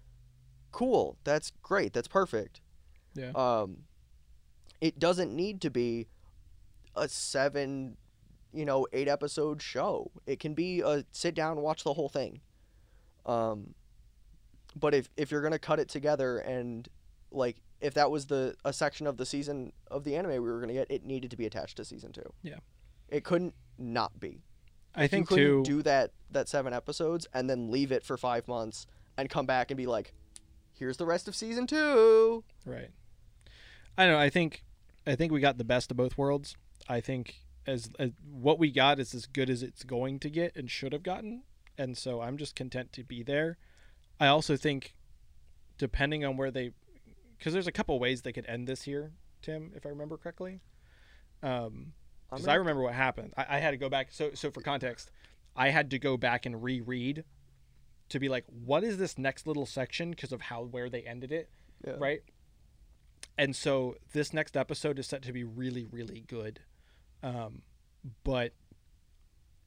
[0.71, 1.17] cool.
[1.25, 1.93] That's great.
[1.93, 2.61] That's perfect.
[3.15, 3.31] Yeah.
[3.35, 3.79] Um,
[4.81, 6.07] it doesn't need to be
[6.97, 7.97] a seven,
[8.53, 10.11] you know, eight episode show.
[10.27, 12.41] It can be a sit down, watch the whole thing.
[13.25, 13.75] Um,
[14.75, 16.89] but if if you're gonna cut it together and
[17.31, 20.61] like if that was the a section of the season of the anime we were
[20.61, 22.33] gonna get, it needed to be attached to season two.
[22.43, 22.59] Yeah.
[23.09, 24.43] It couldn't not be.
[24.95, 25.77] I think you couldn't too.
[25.77, 29.71] do that that seven episodes and then leave it for five months and come back
[29.71, 30.13] and be like,
[30.73, 32.45] here's the rest of season two.
[32.65, 32.91] Right.
[33.99, 34.19] I don't know.
[34.19, 34.65] I think
[35.07, 36.57] I think we got the best of both worlds.
[36.89, 40.55] I think as, as what we got is as good as it's going to get
[40.57, 41.43] and should have gotten,
[41.77, 43.59] and so I'm just content to be there.
[44.21, 44.95] I also think,
[45.79, 46.71] depending on where they,
[47.37, 50.61] because there's a couple ways they could end this here, Tim, if I remember correctly.
[51.43, 51.93] Um,
[52.31, 53.35] because I remember what happened.
[53.37, 54.09] I, I had to go back.
[54.11, 55.11] So, so for context,
[55.55, 57.25] I had to go back and reread
[58.09, 61.31] to be like, what is this next little section because of how where they ended
[61.33, 61.51] it,
[61.87, 61.95] Yeah.
[61.99, 62.23] right?
[63.39, 66.61] And so this next episode is set to be really, really good,
[67.23, 67.63] um,
[68.25, 68.53] but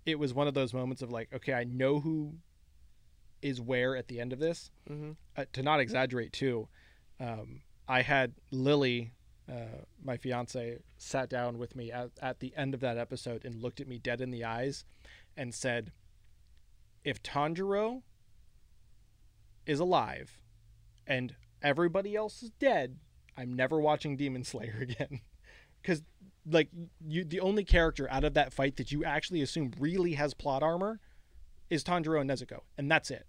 [0.06, 2.36] it was one of those moments of like, okay, I know who
[3.42, 4.72] is where at the end of this.
[4.90, 5.16] Mhm.
[5.36, 6.68] Uh, to not exaggerate, too,
[7.20, 9.14] um, I had Lily
[9.50, 13.62] uh, my fiance sat down with me at, at the end of that episode and
[13.62, 14.86] looked at me dead in the eyes
[15.36, 15.92] and said,
[17.04, 18.04] If Tanjiro
[19.66, 20.40] is alive
[21.08, 22.98] and everybody else is dead,
[23.36, 25.22] I'm never watching Demon Slayer again.
[25.82, 26.02] Because,
[26.50, 26.70] like,
[27.08, 30.64] you, the only character out of that fight that you actually assume really has plot
[30.64, 31.00] armor
[31.70, 32.60] is Tanjiro and Nezuko.
[32.78, 33.26] And that's it,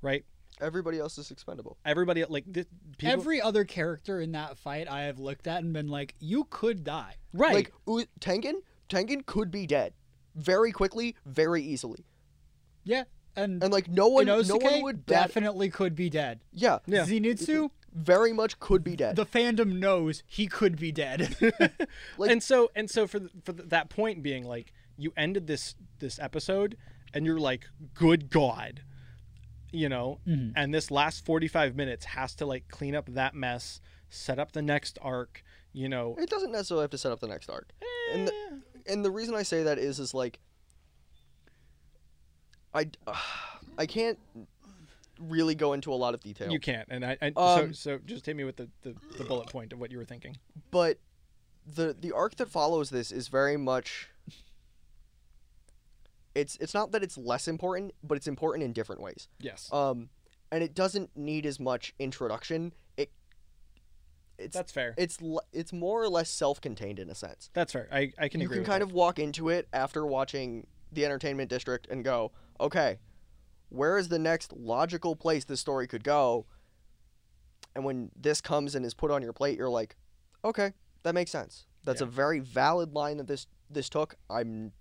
[0.00, 0.24] right?
[0.60, 1.76] Everybody else is expendable.
[1.84, 2.66] Everybody, like, this,
[2.98, 6.46] people, Every other character in that fight I have looked at and been like, you
[6.50, 7.16] could die.
[7.32, 7.54] right.
[7.54, 8.54] Like U- Tengen,
[8.88, 9.94] Tengen could be dead
[10.34, 12.04] very quickly, very easily,
[12.84, 13.04] Yeah.
[13.34, 15.28] And, and like no one, no one would bat.
[15.28, 16.40] definitely could be dead.
[16.52, 17.06] Yeah, Yeah.
[17.06, 19.16] Zenitsu, very much could be dead.
[19.16, 21.36] the fandom knows he could be dead.
[22.18, 25.46] Like- and so and so for th- for th- that point being like you ended
[25.46, 26.76] this this episode
[27.14, 28.82] and you're like good god
[29.72, 30.52] you know Mhm.
[30.56, 34.62] and this last 45 minutes has to like clean up that mess set up the
[34.62, 37.70] next arc you know it doesn't necessarily have to set up the next arc.
[38.12, 40.38] And the, Eh, and the reason I say that is is like
[42.74, 42.88] I
[43.78, 44.18] I can't
[45.28, 46.50] really go into a lot of detail.
[46.50, 49.24] you can't and i, I Um, so so just hit me with the, the the
[49.24, 50.36] bullet point of what you were thinking
[50.70, 50.98] but
[51.66, 54.08] the the arc that follows this is very much
[56.34, 59.28] it's it's not that it's less important, but it's important in different ways.
[59.38, 60.08] yes Um
[60.50, 62.72] and it doesn't need as much introduction.
[62.96, 63.10] It
[64.38, 65.18] it's that's fair it's
[65.52, 67.50] it's more or less self-contained in a sense.
[67.52, 68.86] that's fair i, I can you agree can kind that.
[68.86, 72.98] of walk into it after watching the entertainment district and go, okay,
[73.72, 76.46] where is the next logical place this story could go?
[77.74, 79.96] And when this comes and is put on your plate, you're like,
[80.44, 80.72] okay,
[81.04, 81.66] that makes sense.
[81.84, 84.14] That's a very valid line that this this took.
[84.30, 84.72] I'm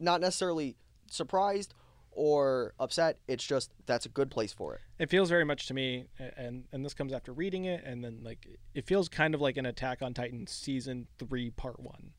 [0.00, 0.76] not necessarily
[1.10, 1.74] surprised
[2.10, 3.18] or upset.
[3.28, 4.80] It's just that's a good place for it.
[4.98, 8.20] it feels very much to me and and this comes after reading it and then
[8.24, 12.10] like it feels kind of like an attack on titan season 3 part 1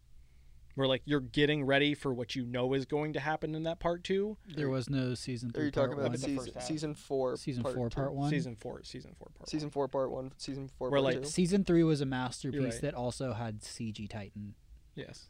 [0.76, 3.80] where like you're getting ready for what you know is going to happen in that
[3.80, 5.66] part 2 there was no season Are three.
[5.66, 6.12] you talking about one.
[6.14, 7.36] the season season four?
[7.38, 7.96] season part four, two?
[7.96, 8.30] part one?
[8.30, 10.32] season 4 season 4 part Season four, part one.
[10.38, 11.30] Season four, Where, part like, two.
[11.30, 12.82] Season three was a masterpiece right.
[12.82, 14.54] that also had CG Titan.
[14.96, 15.28] yes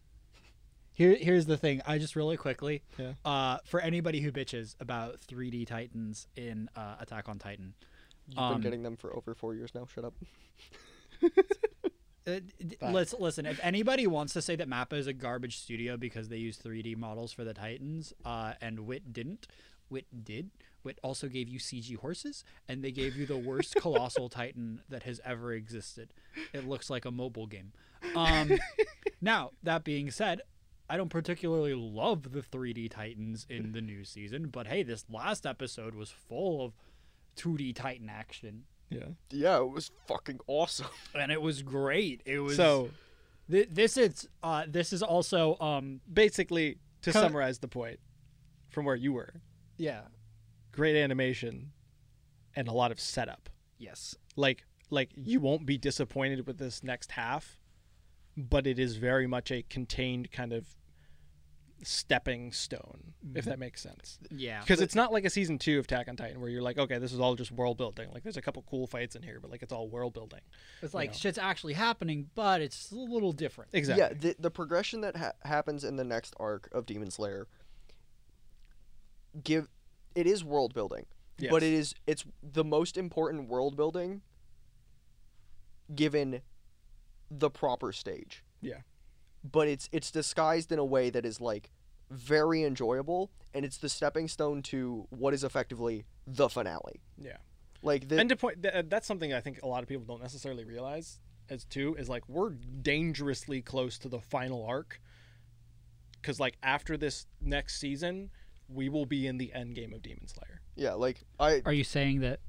[0.94, 1.82] Here, here's the thing.
[1.88, 3.14] I just really quickly, Yeah.
[3.24, 7.74] uh, for anybody who bitches about 3D Titans in uh, Attack on Titan,
[8.28, 9.88] You've um, been getting them for over four years now.
[9.94, 10.14] Shut up.
[12.82, 13.46] Uh, let's listen.
[13.46, 16.98] If anybody wants to say that Mappa is a garbage studio because they use 3D
[16.98, 19.48] models for the Titans, uh, and Wit didn't,
[19.90, 20.52] Wit did.
[20.84, 25.04] Wit also gave you CG horses, and they gave you the worst colossal Titan that
[25.04, 26.14] has ever existed.
[26.54, 27.74] It looks like a mobile game.
[28.16, 28.52] Um,
[29.22, 30.42] now that being said,
[30.90, 35.46] I don't particularly love the 3D Titans in the new season, but hey, this last
[35.46, 36.74] episode was full of
[37.36, 39.06] 2D Titan action, yeah.
[39.30, 40.88] Yeah, it was fucking awesome.
[41.16, 42.22] and it was great.
[42.26, 42.90] It was so
[43.50, 48.00] Th- this is uh this is also um basically to Co- summarize the point
[48.70, 49.34] from where you were.
[49.78, 50.02] Yeah.
[50.72, 51.72] Great animation
[52.56, 53.50] and a lot of setup.
[53.78, 54.16] Yes.
[54.36, 57.60] Like like you won't be disappointed with this next half
[58.38, 60.76] but it is very much a contained kind of
[61.84, 65.86] stepping stone if that makes sense yeah because it's not like a season two of
[65.86, 68.38] Attack on Titan where you're like okay this is all just world building like there's
[68.38, 70.42] a couple cool fights in here but like it's all world building
[70.82, 71.18] it's like know.
[71.18, 75.34] shit's actually happening but it's a little different exactly Yeah, the the progression that ha-
[75.44, 77.48] happens in the next arc of Demon Slayer
[79.44, 79.68] give
[80.16, 81.06] it is world building,
[81.50, 84.22] but it is it's the most important world building
[85.94, 86.42] given
[87.32, 88.44] the proper stage.
[88.62, 88.80] Yeah.
[89.44, 91.72] But it's it's disguised in a way that is like
[92.10, 97.02] very enjoyable and it's the stepping stone to what is effectively the finale.
[97.18, 97.38] Yeah.
[97.82, 100.06] Like the, and to point th- uh, that's something I think a lot of people
[100.06, 105.00] don't necessarily realize as too is like we're dangerously close to the final arc
[106.22, 108.30] because like after this next season
[108.68, 110.62] we will be in the end game of Demon Slayer.
[110.76, 112.40] yeah, like I Are you saying that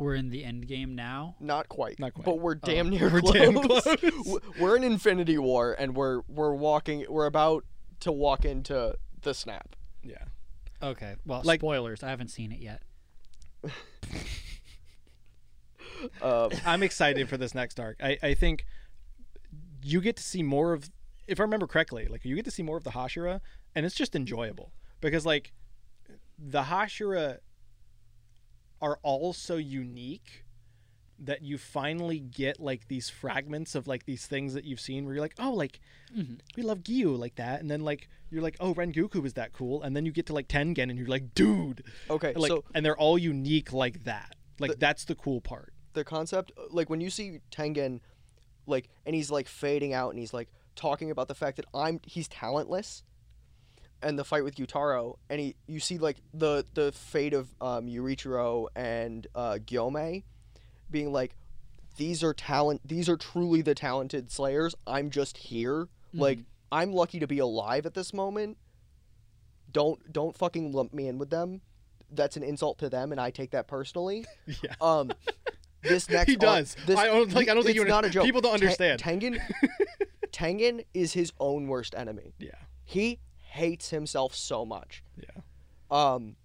[0.00, 1.36] we're in the end game now?
[1.40, 2.24] not quite, Not quite.
[2.24, 3.34] but we're damn near We're close.
[3.34, 4.38] damn close.
[4.58, 7.64] We're in Infinity War and we're we're walking we're about
[8.00, 9.76] to walk into the snap.
[10.02, 10.24] Yeah.
[10.82, 11.14] Okay.
[11.26, 12.02] Well, Like- spoilers.
[12.02, 12.82] I haven't seen it yet.
[16.22, 17.98] Um, I'm excited for this next arc.
[18.02, 18.64] I, I think
[19.82, 20.90] you get to see more of,
[21.26, 23.40] if I remember correctly, like you get to see more of the Hashira,
[23.74, 25.52] and it's just enjoyable because like
[26.38, 27.38] the Hashira
[28.80, 30.44] are all so unique
[31.22, 35.14] that you finally get like these fragments of like these things that you've seen where
[35.14, 35.80] you're like, oh, like
[36.16, 36.34] mm-hmm.
[36.56, 39.82] we love Gyu like that, and then like you're like, oh, Rengoku is that cool,
[39.82, 42.84] and then you get to like Tengen and you're like, dude, okay, like, so and
[42.84, 44.34] they're all unique like that.
[44.58, 45.72] Like The- that's the cool part.
[45.92, 48.00] the concept like when you see Tengen
[48.66, 52.00] like and he's like fading out and he's like talking about the fact that I'm
[52.04, 53.02] he's talentless
[54.02, 57.86] and the fight with Gyutaro and he you see like the the fate of um
[57.86, 60.24] Muichiro and uh Gyomei
[60.90, 61.34] being like
[61.96, 66.38] these are talent these are truly the talented slayers I'm just here like
[66.72, 68.56] I'm lucky to be alive at this moment
[69.72, 71.60] don't don't fucking lump me in with them
[72.12, 74.74] that's an insult to them and I take that personally Yeah.
[74.80, 75.12] um
[75.82, 76.76] this next He arc- does.
[76.86, 78.24] this, I don't- like, I don't think you not a joke.
[78.26, 79.00] people don't Ta- understand.
[79.00, 79.38] Tengen
[80.32, 82.34] Tengen is his own worst enemy.
[82.38, 82.50] Yeah.
[82.84, 83.18] He
[83.50, 85.02] hates himself so much.
[85.16, 85.42] Yeah.
[85.90, 86.36] Um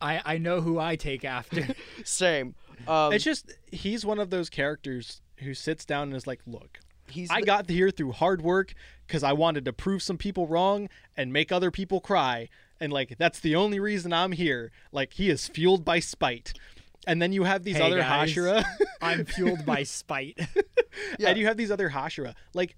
[0.00, 1.68] I I know who I take after.
[2.04, 2.54] same.
[2.88, 6.78] Um it's just he's one of those characters who sits down and is like, "Look,
[7.08, 8.74] he's I the- got here through hard work
[9.08, 13.16] cuz I wanted to prove some people wrong and make other people cry, and like
[13.18, 16.52] that's the only reason I'm here." Like he is fueled by spite.
[17.06, 18.30] And then you have these Hey, other guys.
[18.34, 18.62] Hashira,
[19.00, 20.38] I'm fueled by spite.
[21.18, 21.28] Yeah.
[21.30, 22.34] and you have these other Hashira.
[22.52, 22.76] Like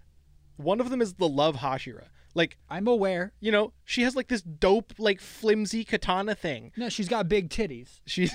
[0.56, 2.04] one of them is the love Hashira.
[2.34, 3.32] Like, I'm aware.
[3.40, 6.72] you know, she has like this dope like flimsy katana thing.
[6.76, 8.00] No, she's got big titties.
[8.06, 8.34] She's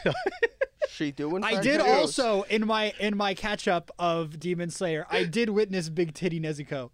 [0.90, 5.06] she doing I did also in my in my catch up of Demon Slayer.
[5.10, 6.92] I did witness big titty Nezuko.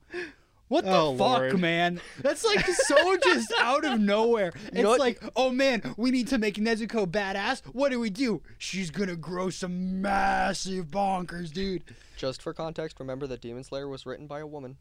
[0.69, 1.59] What the Oh, fuck, Lord.
[1.59, 2.01] man?
[2.21, 4.53] That's like so just out of nowhere.
[4.67, 7.61] It's know like, oh man, we need to make Nezuko badass.
[7.73, 8.41] What do we do?
[8.57, 11.83] She's gonna grow some massive bonkers, dude.
[12.17, 14.77] Just for context, remember that Demon Slayer was written by a woman.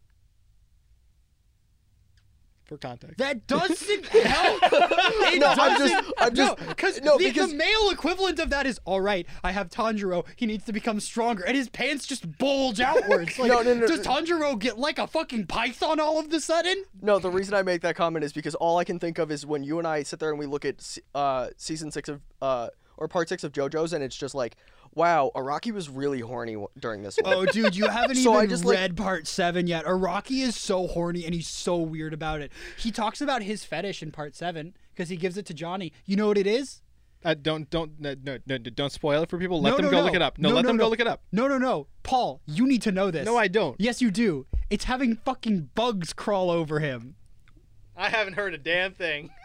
[2.64, 3.18] For context.
[3.18, 4.60] That doesn't help.
[4.62, 8.50] It No, I'm just- I'm just- no, cause no, the, because- the male equivalent of
[8.50, 9.26] that is all right.
[9.42, 10.24] I have Tanjiro.
[10.36, 13.32] He needs to become stronger, and his pants just bulge outwards.
[13.38, 14.00] Like, No, no, no, does.
[14.06, 16.84] Tanjiro get like a fucking python all of the sudden?
[17.00, 19.44] No, the reason I make that comment is because all I can think of is
[19.46, 22.68] when you and I sit there and we look at uh, season six of uh,
[22.98, 24.56] or part six of JoJo's, and it's just like,
[24.94, 27.32] wow, Araki was really horny during this one.
[27.34, 29.84] Oh, dude, you haven't So I even just, like- read part seven yet.
[29.84, 32.52] Araki is so horny and he's so weird about it.
[32.78, 35.92] He talks about his fetish in part seven because he gives it to Johnny.
[36.04, 36.82] You know what it is?
[37.24, 39.62] Uh, don't don't no, no, no don't spoil it for people.
[39.62, 40.04] Let No, them no, go no.
[40.06, 40.38] look it up.
[40.38, 40.84] No, No, let no, them no.
[40.84, 41.22] go look it up.
[41.30, 41.86] No, no, no.
[42.02, 43.24] Paul, you need to know this.
[43.24, 43.76] No, I don't.
[43.80, 44.46] Yes, you do.
[44.70, 47.14] It's having fucking bugs crawl over him.
[47.96, 49.30] I haven't heard a damn thing.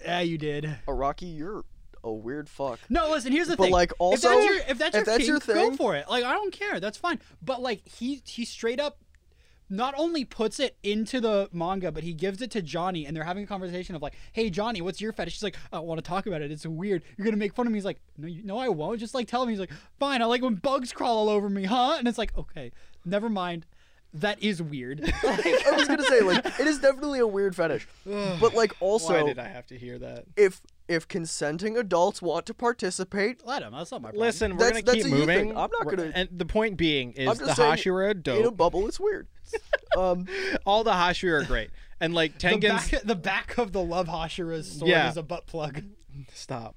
[0.00, 0.76] Yeah, you did.
[0.86, 1.64] Araki, you're
[2.04, 2.78] a weird fuck.
[2.88, 3.32] No, listen.
[3.32, 3.72] Here's the But, thing.
[3.72, 6.08] like, also, if that's your if that's if your, that's your kink, go for it.
[6.08, 6.80] Like, I don't care.
[6.80, 7.20] That's fine.
[7.42, 8.98] But like, he he straight up
[9.70, 13.24] not only puts it into the manga, but he gives it to Johnny, and they're
[13.24, 16.08] having a conversation of like, "Hey, Johnny, what's your fetish?" She's like, "I want to
[16.08, 16.50] talk about it.
[16.50, 17.02] It's weird.
[17.16, 18.98] You're gonna make fun of me." He's like, "No, you, no, I won't.
[18.98, 20.22] Just like tell me." He's like, "Fine.
[20.22, 22.72] I like when bugs crawl all over me, huh?" And it's like, okay,
[23.04, 23.66] never mind.
[24.14, 25.02] That is weird.
[25.24, 29.20] I was gonna say like it is definitely a weird fetish, but like also Why
[29.20, 30.24] also did I have to hear that?
[30.36, 33.72] if if consenting adults want to participate, Let him.
[33.74, 34.22] That's not my problem.
[34.26, 35.36] Listen, we're That's- gonna that's keep a you thing.
[35.48, 35.50] moving.
[35.58, 38.10] I'm not We're- gonna- And the point being is I'm the just saying, Hashira in
[38.10, 38.56] a dope.
[38.56, 39.28] bubble, it's weird.
[39.96, 40.26] Um,
[40.66, 44.06] All the Hashira are great, and like the Tengen's back, the back of the Love
[44.06, 45.08] Hashira's sword Yeah.
[45.10, 45.82] is a butt plug.
[46.32, 46.76] Stop.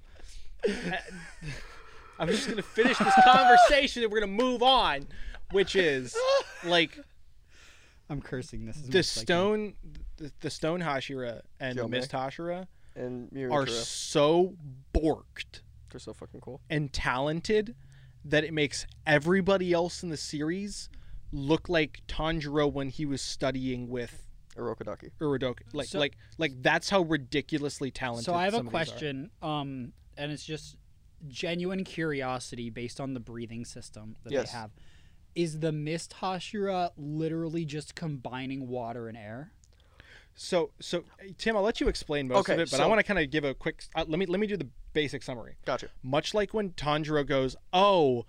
[2.20, 5.08] I'm just gonna finish this conversation and we're gonna move on,
[5.52, 6.16] which is
[6.64, 6.98] like
[8.12, 8.76] I'm cursing this.
[8.78, 9.26] the as I can.
[9.26, 9.74] stone,
[10.18, 14.54] the, the stone Hashira and the mist Hashira and are so
[14.94, 16.60] borked they're so fucking cool.
[16.70, 17.74] and talented
[18.26, 20.90] that it makes everybody else in the series
[21.32, 24.26] look like Tanjiro when he was studying with
[24.58, 25.12] Urokodaki.
[25.22, 25.62] Uradoka.
[25.72, 28.26] Like So- like like that's how ridiculously talented.
[28.26, 30.76] So I have a some of question, um, and it's just
[31.30, 34.52] genuine curiosity based on the breathing system that Yes.
[34.52, 34.72] they have.
[35.36, 39.52] Is the Mist Hashira literally just combining water and air?
[40.36, 41.04] So, so
[41.38, 43.30] Tim, I'll let you explain most Okay, of it, but I want to kind of
[43.30, 43.84] give a quick.
[43.96, 45.56] Uh, let me let me do the basic summary.
[45.66, 45.90] Gotcha.
[46.04, 48.26] Much like when Tanjiro goes, "Oh,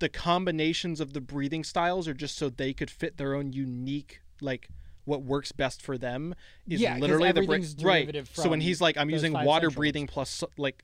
[0.00, 4.20] the combinations of the breathing styles are just so they could fit their own unique
[4.40, 4.68] like."
[5.06, 6.34] What works best for them
[6.66, 8.06] is Yeah, 'cause literally the bra- everything's right.
[8.06, 9.74] derivative So when he's like, "I'm using water centrals.
[9.74, 10.82] breathing plus like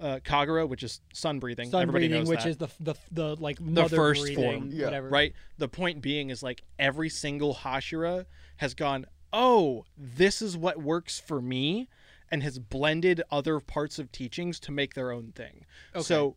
[0.00, 1.70] uh, Kagura, which is sun breathing.
[1.70, 2.50] Sun Everybody breathing, knows which that.
[2.50, 4.70] is the the the like The mother first breathing, form.
[4.72, 4.84] Yeah.
[4.86, 5.08] whatever.
[5.08, 5.32] right?
[5.58, 8.26] The point being is like every single Hashira
[8.56, 11.88] has gone, oh, this is what works for me,
[12.30, 15.64] and has blended other parts of teachings to make their own thing.
[15.94, 16.02] Okay.
[16.04, 16.36] So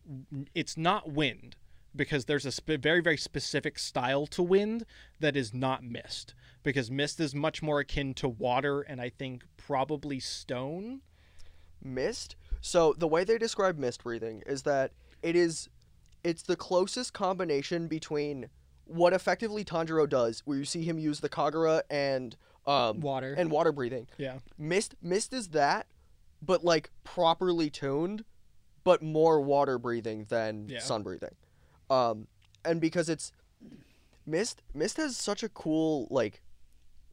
[0.55, 1.55] it's not wind
[1.95, 4.85] because there's a spe- very very specific style to wind
[5.19, 6.33] that is not mist
[6.63, 11.01] because mist is much more akin to water and I think probably stone.
[11.83, 12.35] Mist.
[12.61, 14.91] So the way they describe mist breathing is that
[15.23, 15.67] it is,
[16.23, 18.47] it's the closest combination between
[18.85, 22.35] what effectively Tanjiro does, where you see him use the Kagura and
[22.67, 23.33] um Water.
[23.35, 24.07] and water breathing.
[24.17, 24.37] Yeah.
[24.57, 25.87] Mist mist is that,
[26.43, 28.23] but like properly tuned,
[28.83, 30.79] but more water breathing than Yeah.
[30.79, 31.33] sun breathing.
[31.89, 32.27] Um,
[32.63, 33.31] and because it's
[34.27, 36.43] mist, mist has such a cool like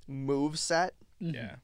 [0.06, 1.56] move set Yeah.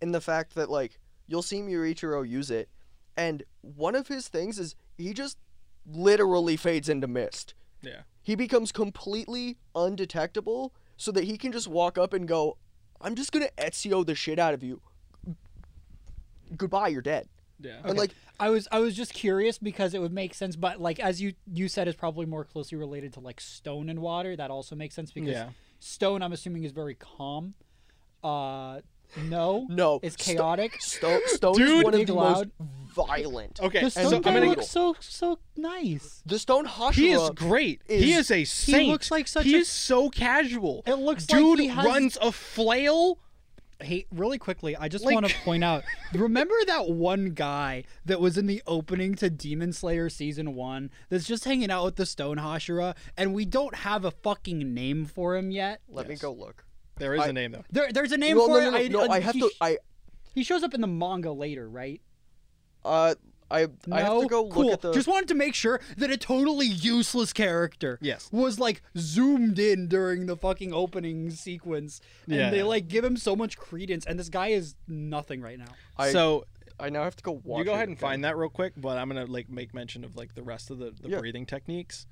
[0.00, 2.68] in the fact that like you'll see Muichiro use it,
[3.16, 5.38] and one of his things is he just
[5.86, 7.54] literally fades into mist.
[7.82, 8.02] Yeah.
[8.22, 12.56] He becomes completely undetectable, so that he can just walk up and go,
[13.00, 14.80] "I'm just gonna Ezio the shit out of you.
[16.56, 17.28] Goodbye, you're dead."
[17.60, 17.80] Yeah.
[17.84, 21.00] And like, I was I was just curious because it would make sense, but like
[21.00, 24.36] as you you said, is probably more closely related to like stone and water.
[24.36, 25.50] That also makes sense because Yeah.
[25.80, 27.54] stone, I'm assuming, is very calm.
[28.22, 28.80] Uh,
[29.24, 30.80] no, no, it's Sto- chaotic.
[30.82, 31.68] Stone, Stone Dude.
[31.78, 32.50] is one of Big the loud.
[32.58, 32.70] most
[33.08, 33.60] violent.
[33.60, 33.80] Okay.
[33.82, 36.22] the so stone I'm guy gonna looks so so nice.
[36.26, 36.92] The Stone Hashira.
[36.94, 37.82] He is great.
[37.88, 38.82] he is- is a saint.
[38.84, 40.82] He looks like such He a- is so casual.
[40.86, 43.18] It looks like Dude he has- runs a flail.
[43.78, 45.84] Hey, really quickly, I just Like- want to point out.
[46.14, 51.26] Remember that one guy that was in the opening to Demon Slayer season one that's
[51.26, 55.36] just hanging out with the Stone Hashira, and we don't have a fucking name for
[55.36, 55.82] him yet.
[55.88, 56.64] Let me go look.
[56.98, 57.64] There is I- a name though.
[57.70, 58.90] There, there's a name Well, for no, no, it.
[58.92, 59.50] no, no, I have he, to.
[59.60, 59.78] I
[60.34, 62.00] he shows up in the manga later, right?
[62.84, 63.14] uh,
[63.48, 64.72] I I have to go look cool.
[64.72, 64.92] at the.
[64.92, 68.28] Just wanted to make sure that a totally useless character Yes.
[68.32, 72.50] was like zoomed in during the fucking opening sequence, and Yeah.
[72.50, 75.68] they like give him so much credence, and this guy is nothing right now.
[75.96, 76.44] I, so
[76.80, 77.60] I now have to go watch.
[77.60, 78.08] you go it ahead and again.
[78.08, 80.78] find that real quick, but I'm gonna like make mention of like the rest of
[80.78, 81.18] the, the Yeah.
[81.20, 82.06] breathing techniques.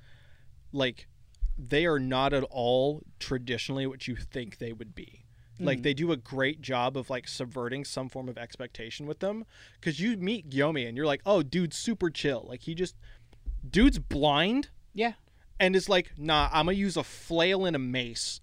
[0.71, 1.07] Like
[1.57, 5.25] they are not at all traditionally what you think they would be.
[5.59, 5.83] Like mm.
[5.83, 9.45] they do a great job of like subverting some form of expectation with them.
[9.81, 12.45] Cause you meet Gyomei and you're like, oh dude's super chill.
[12.47, 12.95] Like he just
[13.67, 15.13] dude's blind Yeah,
[15.59, 18.41] and is like, nah, I'm gonna use a flail and a mace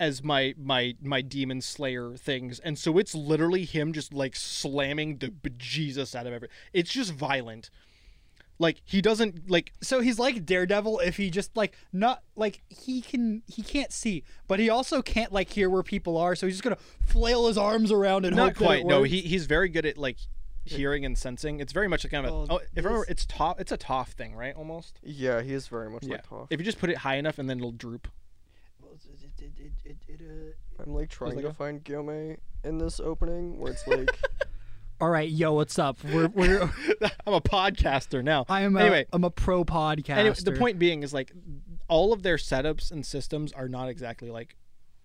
[0.00, 5.18] as my my my demon slayer things, and so it's literally him just like slamming
[5.18, 7.70] the bejesus out of everything It's just violent.
[8.60, 13.00] Like he doesn't like so he's like Daredevil if he just like not like he
[13.00, 16.56] can he can't see, but he also can't like hear where people are, so he's
[16.56, 18.86] just gonna flail his arms around and not hope that it quite.
[18.86, 20.16] No, he he's very good at like
[20.64, 21.60] hearing and sensing.
[21.60, 23.60] It's very much like kind of a, Oh, oh, if I remember, it's Toph.
[23.60, 24.54] It's a Toph thing, right?
[24.56, 24.98] Almost.
[25.04, 26.14] Yeah, he is very much Yeah.
[26.16, 26.48] like Toph.
[26.50, 28.08] If you just put it high enough and then it'll droop.
[28.82, 28.86] Uh,
[30.84, 34.10] I'm like trying like to a- find Gyomei in this opening where it's like
[35.00, 36.02] All right, yo, what's up?
[36.04, 36.62] We're we're
[37.26, 38.44] I'm a podcaster now.
[38.48, 39.06] I am a, anyway.
[39.12, 40.16] I'm a pro podcaster.
[40.16, 41.32] Anyway, the point being is like
[41.88, 44.56] all of their setups and systems are not exactly like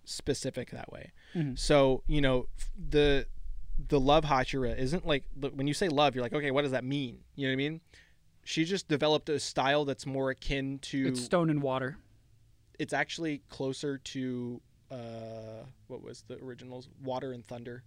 [0.03, 1.11] specific that way.
[1.35, 1.57] Mhm.
[1.59, 2.47] So you know
[2.89, 3.27] the
[3.87, 6.83] the love Hashira isn't like when you say love, you're like, okay, what does that
[6.83, 7.19] mean?
[7.35, 7.81] You know what I mean?
[8.43, 11.07] She just developed a style that's more akin to.
[11.07, 11.97] it's stone and water.
[12.79, 14.59] it's actually closer to
[14.91, 16.89] uh, what was the originals?
[17.03, 17.83] Water and Thunder,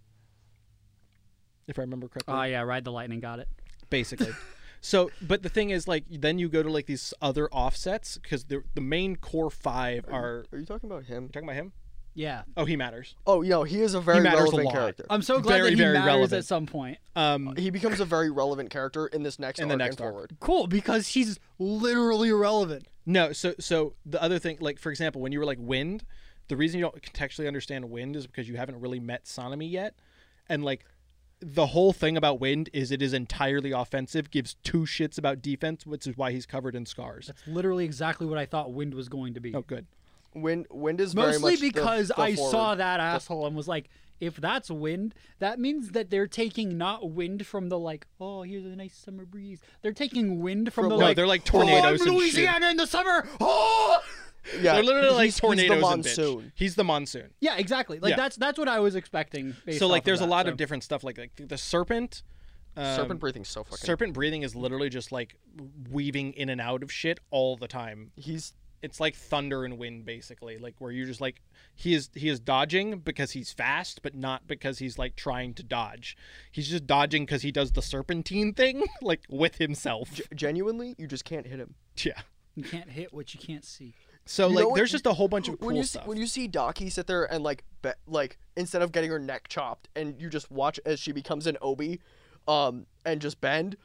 [1.69, 3.21] if I remember correctly Oh yeah, ride the lightning.
[3.21, 3.49] Got it.
[3.91, 4.31] basically.
[4.81, 8.45] so, but the thing is, like, then you go to like these other offsets because
[8.45, 10.45] the the main core five are.
[10.53, 11.25] Are you talking about him?
[11.25, 11.73] You talking about him?
[12.19, 13.15] Yeah, Oh, he matters.
[13.27, 14.73] Oh, you know, he is a very matters a relevant lot.
[14.75, 15.05] character.
[15.11, 16.33] I'm so glad Very, that he very matters relevant.
[16.39, 16.97] at some point.
[17.15, 20.07] Um, he becomes a very relevant character in this next In the arc next and
[20.07, 20.13] arc.
[20.15, 20.37] forward.
[20.41, 22.87] Cool, because he's literally irrelevant.
[23.05, 26.05] no, so so the other thing, like for example, when you were like wind,
[26.49, 29.95] the reason you don't contextually understand wind is because you haven't really met Sanemi yet,
[30.49, 30.87] and like.
[31.41, 35.85] The whole thing about Wind is it is entirely offensive, gives two shits about defense,
[35.87, 37.27] which is why he's covered in scars.
[37.27, 39.55] That's literally exactly what I thought Wind was going to be.
[39.55, 39.87] Oh, good.
[40.35, 42.51] Wind, wind is very Mostly much the- because the I forward.
[42.51, 47.11] saw that asshole and was like, if that's wind, that means that they're taking not
[47.11, 49.61] wind from the like, oh, here's a nice summer breeze.
[49.83, 52.11] They're taking wind from, From, the like- No, like, they're like oh, I'm tornadoes and
[52.11, 52.19] shit.
[52.19, 53.29] Louisiana in the summer.
[53.41, 53.99] Oh,
[54.61, 56.37] Yeah, They're literally like he's- he's the tornadoes and monsoon.
[56.43, 56.53] bitch.
[56.55, 57.31] He's the monsoon.
[57.41, 57.99] Yeah, exactly.
[57.99, 58.17] Like Yeah.
[58.17, 59.57] that's that's what I was expecting.
[59.65, 60.53] Based so like off of there's a that, lot so.
[60.53, 62.23] of different stuff like, like the serpent.
[62.79, 63.79] Um, Serpent breathing's so fucking.
[63.79, 65.37] Serpent breathing is literally just like
[65.91, 68.11] weaving in and out of shit all the time.
[68.17, 71.41] He's It's like thunder and wind basically, like where you're just like
[71.75, 75.63] he is he is dodging because he's fast, but not because he's like trying to
[75.63, 76.17] dodge.
[76.53, 80.13] He's just dodging because he does the serpentine thing like with himself.
[80.13, 81.75] g- genuinely, you just can't hit him.
[82.05, 82.21] Yeah.
[82.55, 83.95] You can't hit what you can't see.
[84.27, 86.03] So You like there's just a whole bunch of cool when you stuff.
[86.03, 89.21] See, when you see Daki sit there and like be, like instead of getting her
[89.21, 92.01] neck chopped, and you just watch as she becomes an Obi,
[92.49, 93.77] um, and just bend.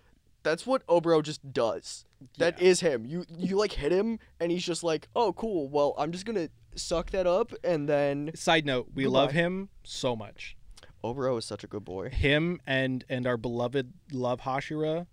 [0.44, 2.06] That's what Obro just does.
[2.39, 3.06] That is him.
[3.06, 5.70] You you like hit him, and he's just like, oh cool.
[5.70, 10.16] Well, I'm just gonna suck that up, and then Side note, we love him so
[10.16, 10.58] much.
[11.04, 12.10] Obro is such a good boy.
[12.10, 15.06] Him and and our beloved love Hashira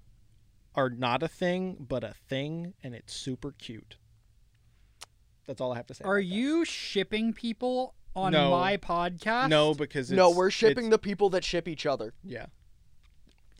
[0.75, 3.97] are not a thing, but a thing, and it's super cute.
[5.49, 6.05] That's all I have to say.
[6.05, 6.35] Are about that.
[6.37, 8.51] you shipping people on No.
[8.53, 9.49] my podcast?
[9.49, 12.13] No, because no, we're shipping it's- the people that ship each other.
[12.23, 12.47] Yeah,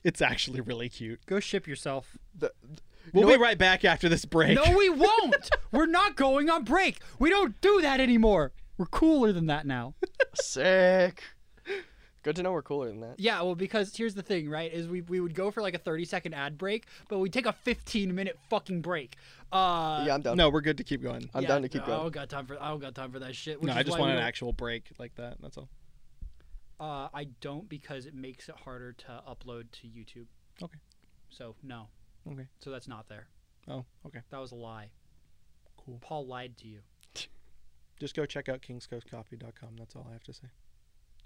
[0.05, 1.25] it's actually really cute.
[1.27, 2.17] Go ship yourself.
[2.39, 2.53] The,
[3.13, 3.41] We'll know be what?
[3.41, 4.55] right back after this break.
[4.55, 5.49] No, we won't.
[5.73, 6.99] We're not going on break.
[7.19, 8.53] We don't do that anymore.
[8.77, 9.95] We're cooler than that now.
[10.35, 11.23] sick.
[12.29, 13.19] Good to know we're cooler than that.
[13.19, 14.71] Yeah, well, because here's the thing, right?
[14.71, 17.47] Is we, we would go for like a 30 second ad break, but we take
[17.47, 19.17] a 15 minute fucking break.
[19.51, 20.37] Uh, Yeah, I'm done.
[20.37, 21.31] no, we're good to keep going.
[21.33, 22.01] I'm yeah, down to keep I going.
[22.01, 23.63] don't got time for I don't got time for that shit.
[23.63, 25.39] Which No, I just want an actual break like that.
[25.41, 25.71] That's all.
[26.79, 30.27] Uh, I don't because it makes it harder to upload to YouTube.
[30.63, 30.77] Okay.
[31.31, 31.87] So no.
[32.31, 32.47] Okay.
[32.61, 33.29] So that's not there.
[33.69, 34.21] Oh, okay.
[34.29, 34.91] That was a lie.
[35.79, 35.97] Cool.
[36.03, 36.81] Paul lied to you.
[37.99, 39.77] Just go check out kingscoastcoffee.com.
[39.79, 40.49] That's all I have to say.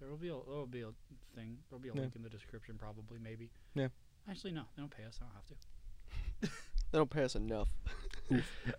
[0.02, 0.88] There will be a there will be a
[1.36, 1.58] thing.
[1.70, 2.00] There'll be a Yeah.
[2.00, 3.50] link in the description, probably, maybe.
[3.74, 3.86] Yeah.
[4.28, 4.62] Actually, no.
[4.74, 5.20] They don't pay us.
[5.22, 6.56] I don't have to.
[6.90, 7.68] They don't pay us enough.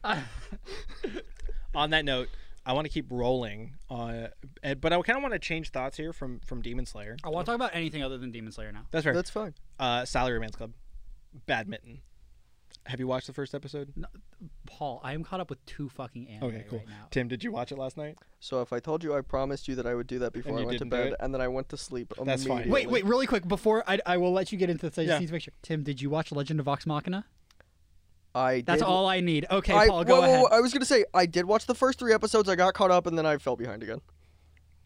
[1.74, 2.30] on that note,
[2.64, 3.74] I want to keep rolling.
[3.90, 4.28] Uh,
[4.80, 7.18] but I kind of want to change thoughts here from from Demon Slayer.
[7.24, 8.86] I want to talk about anything other than Demon Slayer now.
[8.92, 9.16] That's right.
[9.16, 9.56] That's fine.
[9.80, 10.74] Uh, Salaryman's Club,
[11.48, 12.02] badminton.
[12.86, 13.94] Have you watched the first episode?
[14.66, 16.80] Paul, I am caught up with two fucking anime Okay, cool.
[16.80, 17.08] right now.
[17.12, 18.18] Tim, did you watch it last night?
[18.42, 20.64] So if I told you I promised you that I would do that before you
[20.64, 21.18] I went to didn't do bed, it?
[21.22, 22.14] and then I went to sleep.
[22.26, 22.64] That's fine.
[22.64, 22.72] immediately.
[22.74, 25.14] Wait, wait, really quick before I, I will let you get into the I just
[25.16, 25.20] Yeah.
[25.20, 25.54] need to make sure.
[25.62, 27.26] Tim, did you watch Legend of Vox Machina?
[28.36, 29.46] I That's did, all I need.
[29.50, 30.40] Okay, I, Paul, go whoa, whoa, ahead.
[30.42, 32.50] whoa, I was gonna say I did watch the first three episodes.
[32.50, 34.02] I got caught up, and then I fell behind again.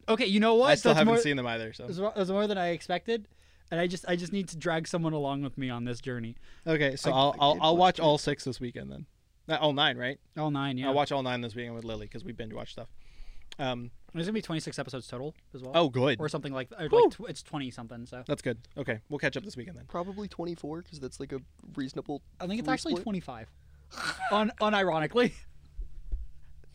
[0.09, 0.69] Okay, you know what?
[0.69, 1.73] I still That's haven't more, seen them either.
[1.73, 3.27] So That's more, that's more than I expected,
[3.71, 6.35] and I just I just need to drag someone along with me on this journey.
[6.65, 9.05] okay, so I- I'll I I'll, I'll watch watch all six this weekend then.
[9.49, 10.19] Uh, all nine, right?
[10.37, 10.87] All nine, yeah.
[10.87, 12.89] I'll watch all nine this weekend with Lily because we binge watch stuff.
[13.59, 15.71] Um, There's gonna be 26 episodes total as well.
[15.73, 16.19] oh, good.
[16.19, 18.05] or something like, or like tw- it's 20 something.
[18.05, 18.57] So That's good.
[18.77, 19.85] Okay, we'll catch up this weekend then.
[19.87, 21.39] Probably 24, because that's like a
[21.75, 22.21] reasonable.
[22.41, 23.03] I think it's actually split.
[23.03, 23.49] 25.
[24.31, 25.31] Un- unironically,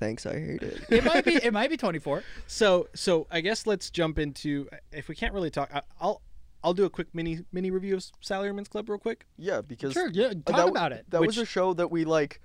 [0.01, 0.81] Thanks, I hate it.
[0.91, 2.25] it might be it might be 24.
[2.49, 5.71] So so I guess let's jump into if we can't really talk.
[5.73, 6.23] I, I'll
[6.65, 9.27] I'll do a quick mini mini review of Salaryman's Club real quick.
[9.37, 11.07] yeah, because Sure, yeah, talk that about it.
[11.11, 12.41] That was a show that we like.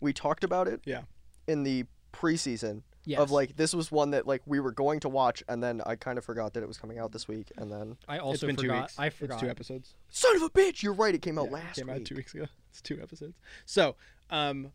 [0.00, 0.80] We talked about it.
[0.84, 1.02] Yeah.
[1.46, 3.20] In the preseason Yes.
[3.20, 5.94] of like this was one that like we were going to watch, and then I
[5.96, 8.46] kind of forgot that it was coming out this week, and then I it's also
[8.46, 8.80] been two forgot.
[8.84, 8.98] weeks.
[8.98, 9.34] I forgot.
[9.34, 9.94] It's two episodes.
[10.08, 11.14] son of a bitch, you're right.
[11.14, 11.96] It came out Yeah, last came week.
[11.96, 12.46] out two weeks ago.
[12.70, 13.36] It's two episodes.
[13.66, 13.96] So,
[14.30, 14.72] um,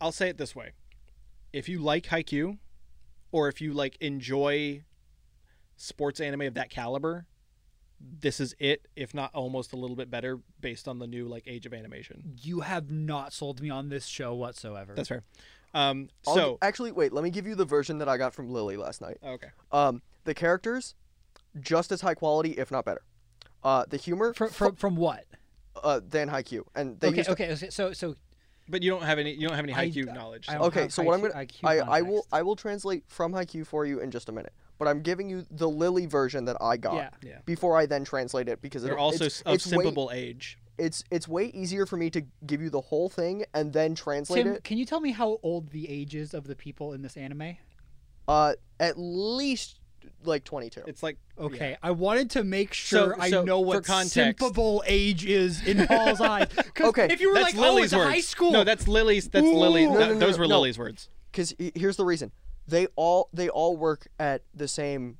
[0.00, 0.72] I'll say it this way:
[1.52, 2.58] if you like Haikyuu,
[3.32, 4.84] or if you like enjoy
[5.76, 7.26] sports anime of that caliber,
[8.00, 8.86] this is it.
[8.96, 12.34] If not almost a little bit better, based on the new like age of animation.
[12.42, 14.94] You have not sold me on this show whatsoever.
[14.94, 15.22] That's fair.
[15.74, 17.12] Um, I'll so g- actually, wait.
[17.12, 19.18] Let me give you the version that I got from Lily last night.
[19.24, 20.94] okay, Um, the characters,
[21.60, 23.02] just as high quality, if not better.
[23.62, 25.24] Uh, the humor, from from, from what?
[25.82, 27.68] uh, than Haikyuu, and they Okay, used to- okay, okay.
[27.70, 28.14] So so
[28.68, 29.32] but you don't have any.
[29.34, 30.46] You don't have any I- Haikyuu knowledge.
[30.46, 32.26] So- Okay, so what I'm gonna, IQ I, I will.
[32.32, 34.52] I will translate from Haikyuu for you in just a minute.
[34.78, 37.10] But I'm giving you the Lily version that I got Yeah.
[37.22, 37.38] Yeah.
[37.46, 40.58] before I then translate it because They're it, also it's, of it's way, simpable age.
[40.78, 44.44] it's it's way easier for me to give you the whole thing and then translate
[44.44, 44.64] Tim, it.
[44.64, 47.56] can you tell me how old the ages of the people in this anime?
[48.28, 49.78] Uh, at least
[50.24, 50.82] like 22.
[50.86, 54.82] It's like Okay, I wanted to make sure So- I so know what context- simpable
[54.86, 56.48] age is in Paul's eyes.
[56.80, 58.10] Okay, if you were that's like, oh, Lily's it's words.
[58.10, 58.52] high school.
[58.52, 59.28] No, that's Lily's.
[59.28, 59.56] That's Ooh.
[59.56, 59.86] Lily.
[59.86, 60.56] No, that- no, no, those were no.
[60.60, 61.08] Lily's words.
[61.32, 62.30] because here's the reason
[62.66, 65.18] they all they all work at the same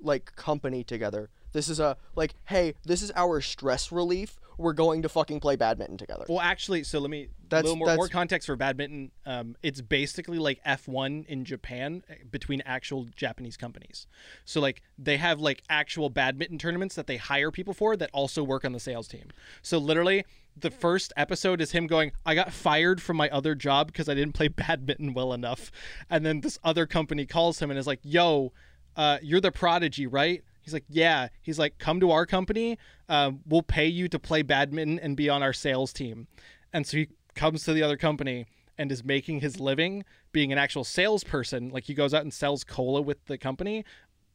[0.00, 4.38] like company together This is a like, hey, this is our stress relief.
[4.58, 6.26] We're going to fucking play badminton together.
[6.28, 9.10] Well, actually, so let me a That's- little more, more context for badminton.
[9.24, 14.06] Um, it's basically like F1 in Japan eh, between actual Japanese companies.
[14.44, 18.42] So like they have like actual badminton tournaments that they hire people for that also
[18.42, 19.30] work on the sales team.
[19.62, 20.26] So literally,
[20.58, 24.14] the first episode is him going, "I got fired from my other job because I
[24.14, 25.72] didn't play badminton well enough,"
[26.10, 28.52] and then this other company calls him and is like, "Yo,
[28.94, 31.28] uh, you're the prodigy, right?" He's like, yeah.
[31.42, 32.76] He's like, come to our company.
[33.08, 36.26] Um, we'll pay you to play badminton and be on our sales team.
[36.72, 38.46] And so he comes to the other company
[38.76, 41.70] and is making his living being an actual salesperson.
[41.70, 43.84] Like he goes out and sells cola with the company,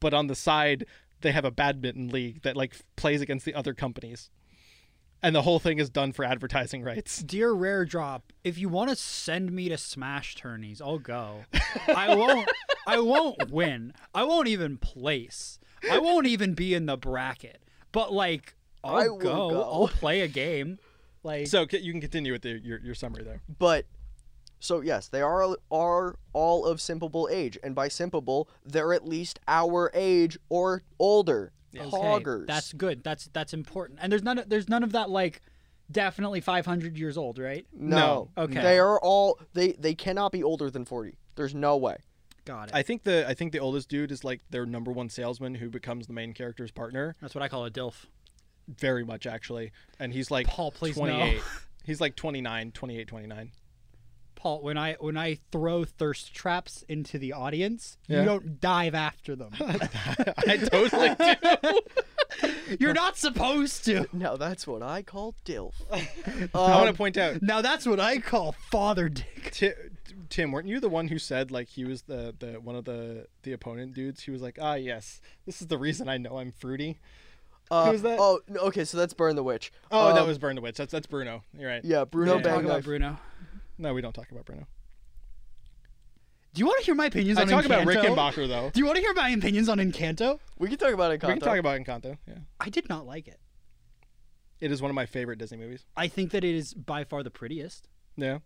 [0.00, 0.86] but on the side
[1.20, 4.30] they have a badminton league that like plays against the other companies.
[5.22, 7.22] And the whole thing is done for advertising rights.
[7.26, 11.44] Dear Rare Drop, if you want to send me to Smash tourneys, I'll go.
[11.86, 12.48] I won't.
[12.88, 13.92] I won't win.
[14.12, 15.60] I won't even place.
[15.90, 17.62] I won't even be in the bracket.
[17.92, 18.54] But like,
[18.84, 19.50] I'll go.
[19.50, 19.62] go.
[19.62, 20.78] I'll play a game.
[21.22, 23.42] Like, So you can continue with the, your your summary there.
[23.58, 23.86] But
[24.58, 29.40] so yes, they are are all of simpable age, and by simpable, they're at least
[29.48, 31.52] our age or older.
[31.76, 32.46] okay, Hoggers.
[32.46, 33.02] that's good.
[33.04, 33.98] That's that's important.
[34.02, 34.38] And there's none.
[34.38, 35.10] Of, there's none of that.
[35.10, 35.42] Like,
[35.90, 37.66] definitely 500 years old, right?
[37.72, 38.30] no.
[38.36, 38.44] No.
[38.44, 38.62] Okay.
[38.62, 41.18] They are all they they cannot be older than forty.
[41.34, 41.96] There's no way.
[42.44, 42.74] Got it.
[42.74, 45.68] I think the I think the oldest dude is like their number one salesman who
[45.70, 47.14] becomes the main character's partner.
[47.20, 48.06] that's what I call a dilf.
[48.68, 49.72] Very much actually.
[49.98, 51.02] And he's like Paul, please no.
[51.06, 51.42] 28.
[51.84, 53.50] He's like 29, 28, 29.
[54.34, 58.20] Paul, when I when I throw thirst traps into the audience, Yeah.
[58.20, 59.50] you don't dive after them.
[59.60, 61.80] I totally do.
[62.80, 64.06] You're not supposed to.
[64.12, 65.74] Now that's what I call dilf.
[65.92, 66.08] I
[66.54, 69.50] Um, want to point out Now that's what I call father dick.
[69.52, 69.72] Ti-
[70.28, 73.26] Tim, weren't you the one who said like he was the, the one of the
[73.42, 74.22] the opponent dudes?
[74.22, 76.98] He was like, ah, yes, this is the reason I know I'm fruity.
[77.70, 78.18] uh, who's that?
[78.20, 79.72] Oh, no, okay, so that's Burn the Witch.
[79.90, 80.76] Oh, that Um, was Burn the Witch.
[80.76, 81.42] That's that's Bruno.
[81.58, 81.84] You're right.
[81.84, 82.42] yeah, Bruno Yeah.
[82.42, 83.18] Talk about Bruno.
[83.78, 84.66] No, we don't talk about Bruno.
[86.54, 88.14] Do you want to hear my opinions I on talk about Encanto?
[88.14, 88.70] Rickenbacker though.
[88.70, 90.38] Do you want to hear my opinions on Encanto?
[90.58, 91.22] We can talk about it.
[91.22, 92.18] We can talk about Encanto.
[92.28, 93.40] Yeah, I did not like it.
[94.60, 95.84] it is one of my favorite Disney movies.
[95.96, 97.88] I think that it is by far the prettiest.
[98.16, 98.38] Yeah.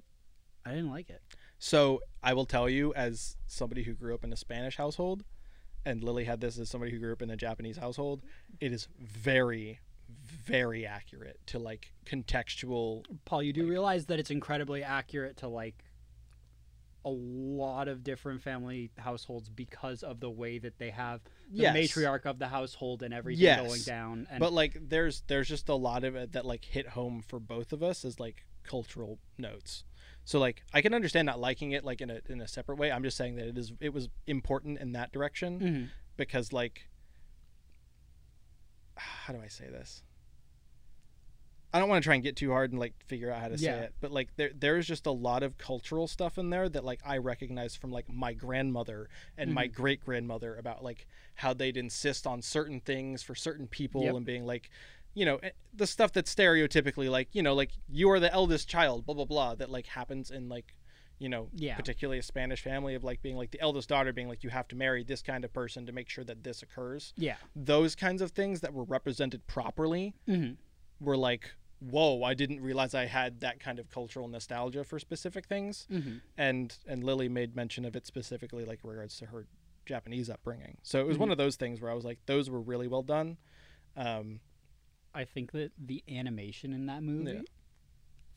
[0.64, 1.20] I didn't like it.
[1.58, 5.24] So I will tell you, as somebody who grew up in a Spanish household,
[5.84, 8.22] and Lily had this as somebody who grew up in a Japanese household,
[8.60, 13.04] it is very, very accurate to like contextual.
[13.24, 15.84] Paul, you do realize that it's incredibly accurate to like
[17.04, 21.20] a lot of different family households because of the way that they have
[21.52, 21.76] the Yes.
[21.76, 23.64] matriarch of the household and everything Yes.
[23.64, 24.26] going down.
[24.28, 27.38] And But like, there's there's just a lot of it that like hit home for
[27.38, 29.84] both of us as like cultural notes.
[30.26, 32.90] So like, I can understand not liking it like in a in a separate way.
[32.92, 35.88] I'm just saying that it is it was important in that direction Mhm.
[36.16, 36.88] because like,
[38.96, 40.02] how do I say this?
[41.72, 43.58] I don't want to try and get too hard and like figure out how to
[43.58, 46.84] say it, but like there there's just a lot of cultural stuff in there that
[46.84, 49.74] like I recognize from like my grandmother and my Mm-hmm.
[49.82, 54.14] great grandmother about like how they'd insist on certain things for certain people Yep.
[54.14, 54.70] and being like,
[55.16, 58.68] you know, eh, the stuff that's stereotypically like you know like you are the eldest
[58.68, 60.76] child, blah blah blah, that like happens in like
[61.18, 61.76] you know, Yeah.
[61.76, 64.68] particularly a Spanish family of like being like the eldest daughter being like you have
[64.68, 67.14] to marry this kind of person to make sure that this occurs.
[67.16, 67.36] yeah.
[67.56, 70.50] Those kinds of things that were represented properly hmm
[71.00, 75.46] were like, whoa, I didn't realize I had that kind of cultural nostalgia for specific
[75.46, 75.86] things.
[75.88, 79.46] hmm And and Lily made mention of it specifically like regards to her
[79.86, 80.76] Japanese upbringing.
[80.82, 81.20] So it was Mm-hmm.
[81.22, 83.38] one of those things where I was like, those were really well done.
[83.96, 84.40] Um,
[85.16, 87.40] I think that the animation in that movie, Yeah.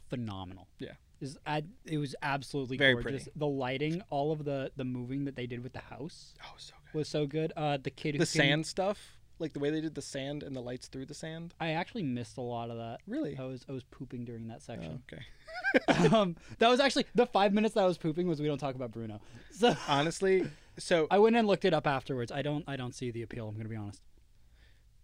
[0.09, 0.67] phenomenal.
[0.79, 0.93] Yeah.
[1.21, 3.23] Is ad, it was absolutely Very gorgeous.
[3.25, 3.31] pretty.
[3.37, 6.73] The lighting, all of the the moving that they did with the house oh, so
[6.91, 6.97] good.
[6.97, 7.51] was so good.
[7.57, 10.55] Uh, the kid who The sand stuff, like the way they did the sand and
[10.55, 11.53] the lights through the sand.
[11.59, 13.01] I actually missed a lot of that.
[13.05, 13.37] Really?
[13.37, 15.03] I was I was pooping during that Oh, section.
[15.11, 16.07] okay.
[16.15, 18.75] um, that was actually the five minutes that I was pooping was we don't talk
[18.75, 19.19] about Bruno.
[19.51, 22.31] So Honestly, so I went and looked it up afterwards.
[22.31, 23.49] I don't I don't see the appeal.
[23.49, 24.01] I'm gonna be honest.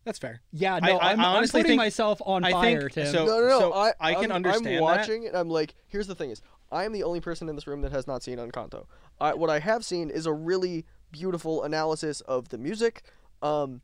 [0.06, 0.42] That's fair.
[0.54, 3.08] Yeah, no, I I, am honestly putting think- myself on I fire, think- Tim.
[3.12, 3.74] so- No, no, no.
[3.74, 4.82] I, I can I'm, understand I'm that.
[4.82, 5.36] watching it.
[5.36, 6.42] I'm like, here's the thing: is
[6.72, 8.86] I am the only person in this room that has not seen Encanto.
[9.20, 13.02] I, what I have seen is a really beautiful analysis of the music.
[13.42, 13.82] Um,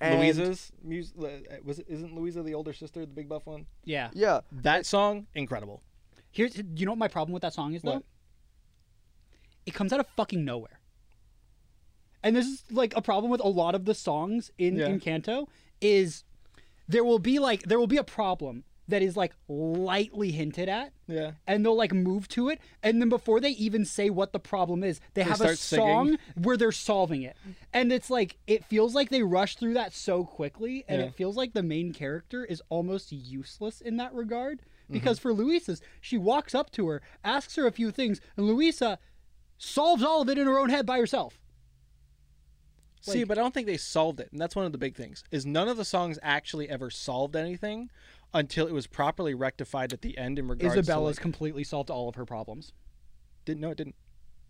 [0.00, 1.14] and Luisa's music
[1.64, 3.66] was it, isn't Louisa the older sister, the big buff one?
[3.84, 4.10] yeah.
[4.14, 5.82] Yeah, That song, incredible.
[6.30, 7.94] Here's do you know what my problem with that song is though?
[7.94, 8.02] What?
[9.64, 10.75] It comes out of fucking nowhere.
[12.26, 14.88] And this is like a problem with a lot of the songs in Yeah.
[14.88, 15.46] Encanto
[15.80, 16.24] is
[16.88, 20.92] there will be like there will be a problem that is like lightly hinted at
[21.08, 21.32] Yeah.
[21.46, 24.84] and they'll like move to it and then before they even say what the problem
[24.84, 25.86] is they, have a start singing.
[25.86, 27.36] song where they're solving it
[27.72, 31.06] and it's like it feels like they rush through that so quickly and Yeah.
[31.08, 34.92] it feels like the main character is almost useless in that regard Mm-hmm.
[35.00, 39.00] because for Luisa's she walks up to her asks her a few things and Luisa
[39.58, 41.40] solves all of it in her own head by herself
[43.12, 45.24] See, but I don't think they solved it, and that's one of the big things.
[45.30, 47.90] Is none of the songs actually ever solved anything
[48.34, 51.90] until it was properly rectified at the end in regards Isabela's to like, completely solved
[51.90, 52.72] all of her problems
[53.46, 53.94] didn't no it didn't.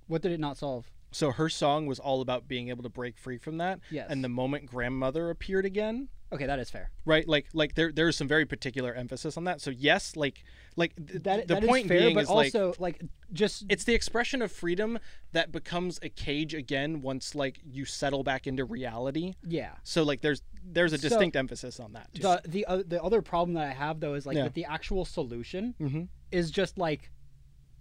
[0.06, 3.16] What did it not solve So her song was all about being able to break
[3.18, 3.80] free from that.
[3.90, 4.06] Yes.
[4.10, 7.26] And the moment grandmother appeared again, okay that is fair right?
[7.28, 9.60] Like like there there's some very particular emphasis on that.
[9.60, 10.42] So yes, like
[10.76, 13.00] like th- that, the that is point fair being but is like also like
[13.32, 14.98] just it's the expression of freedom
[15.32, 19.34] that becomes a cage again once like you settle back into reality.
[19.46, 22.22] yeah So like there's there's a So, distinct emphasis on that too.
[22.22, 24.42] the the uh, the other problem that I have though is like Yeah.
[24.44, 26.08] that the actual solution Mhm.
[26.32, 27.10] is just like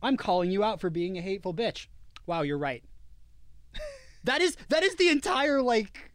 [0.04, 1.88] I'm calling you out for being a hateful bitch.
[2.26, 2.84] Wow, you're right.
[4.24, 6.12] that is that is the entire like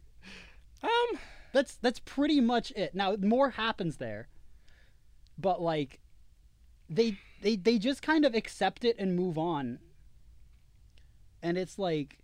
[0.83, 1.19] um
[1.53, 2.95] that's that's pretty much it.
[2.95, 4.27] Now more happens there.
[5.37, 5.99] But like
[6.89, 9.79] they they they just kind of accept it and move on.
[11.43, 12.19] And it's like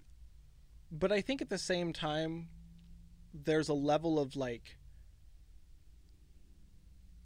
[0.91, 2.47] but I think at the same time,
[3.33, 4.76] there's a level of like.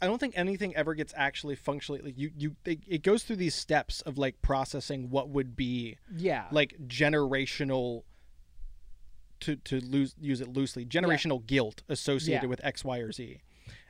[0.02, 3.36] I don't think anything ever gets actually functionally like you you it, it goes through
[3.36, 6.46] these steps of like processing what would be yeah.
[6.50, 8.02] like generational
[9.40, 12.48] to to lose use it loosely generational guilt associated Yeah.
[12.48, 13.40] with X Y or Z,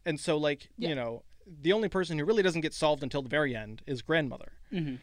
[0.04, 0.90] and so like Yeah.
[0.90, 4.00] you know the only person who really doesn't get solved until the very end is
[4.02, 5.00] grandmother, Mhm.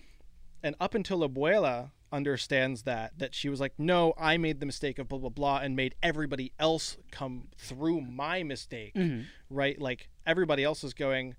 [0.64, 4.98] and up until Abuela understands that that she was like no I made the mistake
[4.98, 9.26] of blah blah blah and made everybody else come through my mistake Mhm.
[9.52, 11.36] right like everybody else is going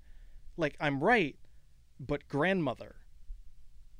[0.57, 1.35] like I'm right
[1.99, 2.95] but grandmother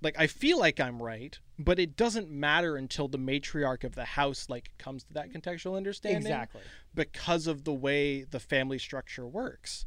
[0.04, 4.04] like I feel like I'm right, but it doesn't matter until the matriarch of the
[4.04, 6.62] house like comes to that contextual understanding Exactly.
[6.96, 9.86] because of the way the family structure works.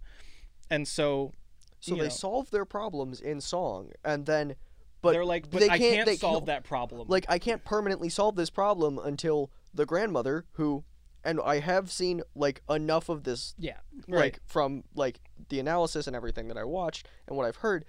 [0.70, 1.32] And so
[1.80, 4.54] So they know, solve their problems in song, and then,
[5.02, 7.08] but they're like, but they I can't, can't they solve can't- that problem.
[7.08, 10.84] Like I can't permanently solve this problem until the grandmother, who,
[11.24, 13.78] and I have seen like enough of this, Yeah.
[14.08, 14.20] Right.
[14.20, 17.84] like from like the analysis and everything that I watched and what I've heard,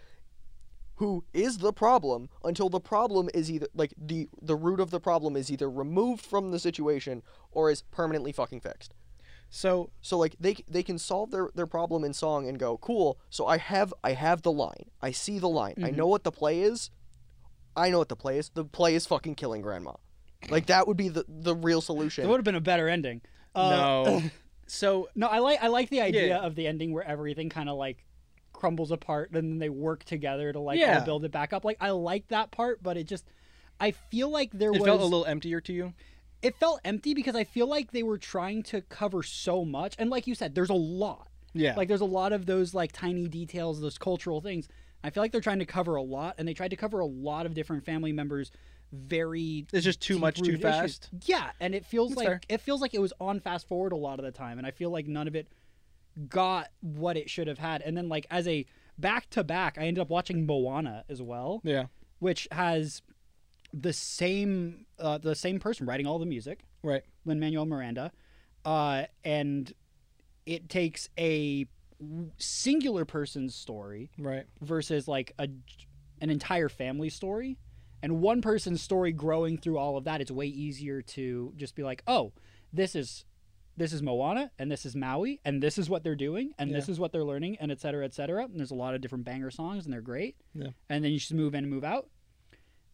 [0.95, 4.99] who is the problem until the problem is either like the the root of the
[4.99, 7.21] problem is either removed from the situation
[7.51, 8.93] or is permanently fucking fixed.
[9.49, 13.19] so So like they they can solve their their problem in song and go cool.
[13.29, 14.89] So I have I have the line.
[15.01, 15.75] I see the line.
[15.77, 15.97] I mm-hmm.
[15.97, 16.89] know what the play is.
[17.75, 18.49] I know what the play is.
[18.49, 19.93] The play is fucking killing grandma.
[20.49, 22.23] Like that would be the the real solution.
[22.25, 23.21] It would have been a better ending.
[23.55, 24.21] Uh, no.
[24.67, 26.39] so No, I like I like the idea Yeah.
[26.39, 28.03] of the ending where everything kind of like
[28.53, 31.03] crumbles apart and then they work together to like Yeah.
[31.03, 31.65] build it back up.
[31.65, 33.25] Like I like that part, but it just
[33.79, 35.93] I feel like there it was felt a little emptier to you.
[36.41, 40.09] it felt empty because I feel like they were trying to cover so much and
[40.09, 41.27] like you said there's a lot.
[41.53, 41.75] Yeah.
[41.75, 44.67] Like there's a lot of those like tiny details, those cultural things.
[45.03, 47.05] I feel like they're trying to cover a lot and they tried to cover a
[47.05, 48.51] lot of different family members
[48.95, 50.97] very It's just too much too deep-rooted issues.
[50.97, 51.09] fast.
[51.25, 52.41] Yeah, and it feels That's like fair.
[52.49, 54.71] it feels like it was on fast forward a lot of the time, and I
[54.71, 55.47] feel like none of it
[56.29, 57.81] got what it should have had.
[57.81, 58.65] And then like as a
[58.97, 61.87] back to back, I ended up watching Moana as well, Yeah.
[62.19, 63.01] which has
[63.73, 67.03] the same uh, the same person writing all the music, Right.
[67.25, 68.11] Lin Manuel Miranda,
[68.63, 69.73] uh, and
[70.45, 71.67] it takes a
[72.37, 74.45] singular person's story Right.
[74.61, 75.49] versus like a
[76.21, 77.57] an entire family story
[78.03, 81.83] and one person's story growing through all of that it's way easier to just be
[81.83, 82.31] like oh
[82.73, 83.25] this is
[83.77, 86.87] this is Moana and this is Maui and this is what they're doing and this
[86.87, 89.25] is what they're learning and et cetera et cetera and there's a lot of different
[89.25, 90.69] banger songs and they're great Yeah.
[90.89, 92.09] and then you just move in and move out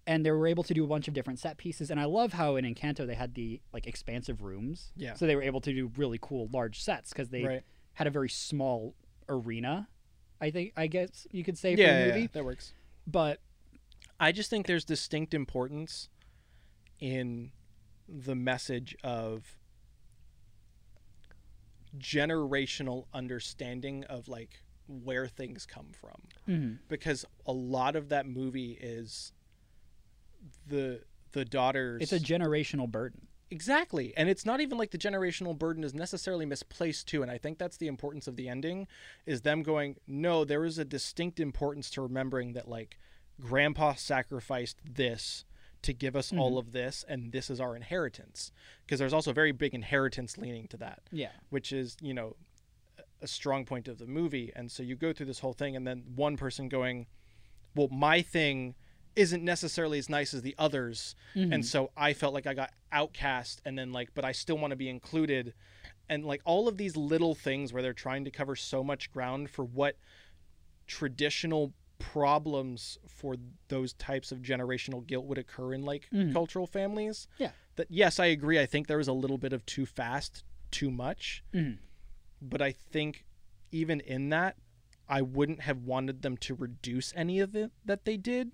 [0.07, 2.33] and they were able to do a bunch of different set pieces and I love
[2.33, 5.13] how in Encanto they had the like expansive rooms Yeah.
[5.13, 7.63] so they were able to do really cool large sets because they Right.
[7.93, 8.95] had a very small
[9.29, 9.87] arena
[10.39, 12.73] I think I guess you could say for Yeah, the movie yeah, that works.
[13.05, 13.39] but
[14.21, 16.07] I just think there's distinct importance
[16.99, 17.51] in
[18.07, 19.57] the message of
[21.97, 26.79] generational understanding of like where things come from Mhm.
[26.87, 29.33] because a lot of that movie is
[30.67, 33.27] the the daughters it's a generational burden.
[33.49, 34.15] Exactly.
[34.17, 37.21] And it's not even like the generational burden is necessarily misplaced too.
[37.21, 38.87] And I think that's the importance of the ending
[39.25, 42.97] is them going, no, there is a distinct importance to remembering that like
[43.39, 45.45] grandpa sacrificed this
[45.81, 46.57] to give us all mm-hmm.
[46.59, 48.51] of this and this is our inheritance.
[48.85, 51.31] Because there's also very big inheritance leaning to that, Yeah.
[51.49, 52.35] which is, you know,
[53.21, 54.51] a strong point of the movie.
[54.55, 57.07] And so you go through this whole thing and then one person going
[57.75, 58.75] well my thing
[59.15, 61.15] isn't necessarily as nice as the others.
[61.35, 61.61] And mm-hmm.
[61.61, 64.77] so i felt like i got outcast and then like but i still want to
[64.77, 65.53] be included.
[66.09, 69.49] And like all of these little things where they're trying to cover so much ground
[69.49, 69.95] for what
[70.85, 73.35] traditional problems for
[73.67, 77.51] those types of generational guilt would occur in like cultural families Yeah.
[77.75, 80.91] that yes i agree i think there was a little bit of too fast too
[80.91, 81.77] much Mhm.
[82.41, 83.25] but i think
[83.71, 84.57] even in that
[85.07, 88.51] i wouldn't have wanted them to reduce any of it that they did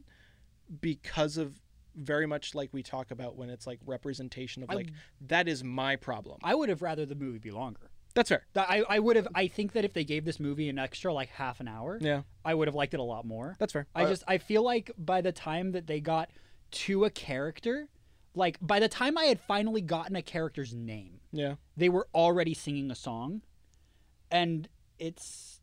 [0.82, 1.62] because of
[1.95, 4.91] very much like we talk about when it's like representation of I- like
[5.22, 7.87] that is my problem I would have rather the movie be longer.
[8.18, 9.28] That's fair I, I would have.
[9.36, 12.24] I think that if they gave this movie an extra like half an hour, yeah
[12.43, 13.55] I would have liked it a lot more.
[13.59, 16.30] that's fair I just I feel like by the time that they got
[16.72, 17.88] to a character,
[18.34, 22.53] like by the time I had finally gotten a character's name, yeah they were already
[22.53, 23.41] singing a song,
[24.32, 24.68] and
[24.99, 25.61] it's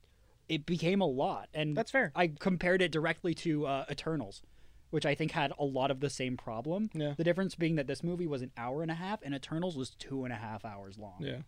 [0.49, 1.49] it became a lot.
[1.55, 2.13] And That's fair.
[2.15, 4.43] I compared it directly to uh, Eternals,
[4.91, 6.91] which I think had a lot of the same problem.
[6.93, 7.15] Yeah.
[7.17, 9.91] The difference being that this movie was an hour and a half, and Eternals was
[9.91, 11.17] two and a half hours long.
[11.21, 11.39] yeah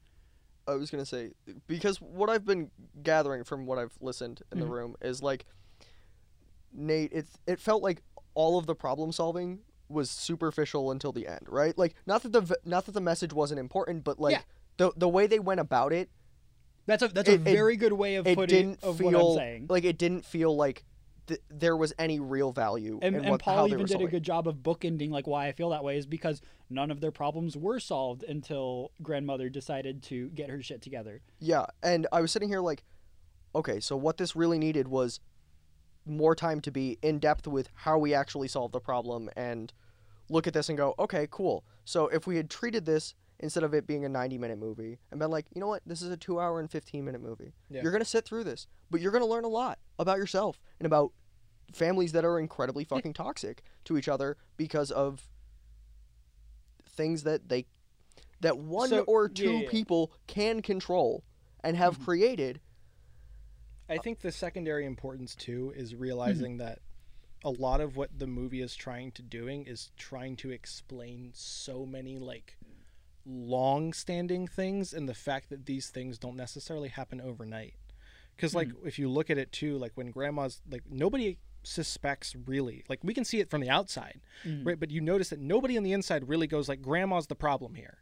[0.69, 1.33] I was gonna say
[1.67, 2.71] because what I've been
[3.03, 4.67] gathering from what I've listened in Mm-hmm.
[4.69, 5.47] the room is like
[6.73, 7.13] Nate.
[7.13, 8.03] It it felt like
[8.35, 11.77] all of the problem solving was superficial until the end, right?
[11.79, 14.43] Like not that the not that the message wasn't important, but like Yeah.
[14.77, 16.11] the the way they went about it,
[16.87, 19.15] That's a that's It- a it- very good way of it putting of feel what
[19.33, 19.67] I'm saying.
[19.69, 20.85] like it didn't feel like
[21.27, 22.99] th- there was any real value.
[23.03, 25.71] and, what, Paul even did a solving good job of bookending like why I feel
[25.71, 30.49] that way is because none of their problems were solved until grandmother decided to get
[30.51, 31.21] her shit together.
[31.39, 32.85] Yeah, and I was sitting here like,
[33.55, 35.21] okay, so what this really needed was
[36.05, 39.73] more time to be in depth with how we actually solve the problem and
[40.29, 41.65] look at this and go, okay, cool.
[41.85, 45.21] So if we had treated this instead of it being a 90 minute movie and
[45.21, 47.53] been like, you know what, this is a two hour and 15 minute movie.
[47.69, 47.83] Yeah.
[47.83, 50.61] You're going to sit through this, but you're going to learn a lot about yourself
[50.79, 51.13] and about
[51.73, 55.29] families that are incredibly fucking toxic to each other because of
[56.89, 57.67] things that they
[58.41, 59.71] that one So- or two yeah, yeah.
[59.71, 61.25] people can control
[61.63, 62.05] and have mm-hmm.
[62.05, 62.61] created
[63.89, 66.67] I think the secondary importance too is realizing mm-hmm.
[66.67, 66.81] that
[67.45, 71.87] a lot of what the movie is trying to doing is trying to explain so
[71.87, 72.57] many like
[73.27, 77.75] long standing things and the fact that these things don't necessarily happen overnight.
[78.39, 78.87] Cuz like hmm.
[78.87, 83.13] if you look at it too like when grandma's like nobody suspects really like we
[83.13, 84.69] can see it from the outside mm-hmm.
[84.69, 84.79] right?
[84.79, 87.99] But you notice that nobody on the inside really goes like grandma's the problem here.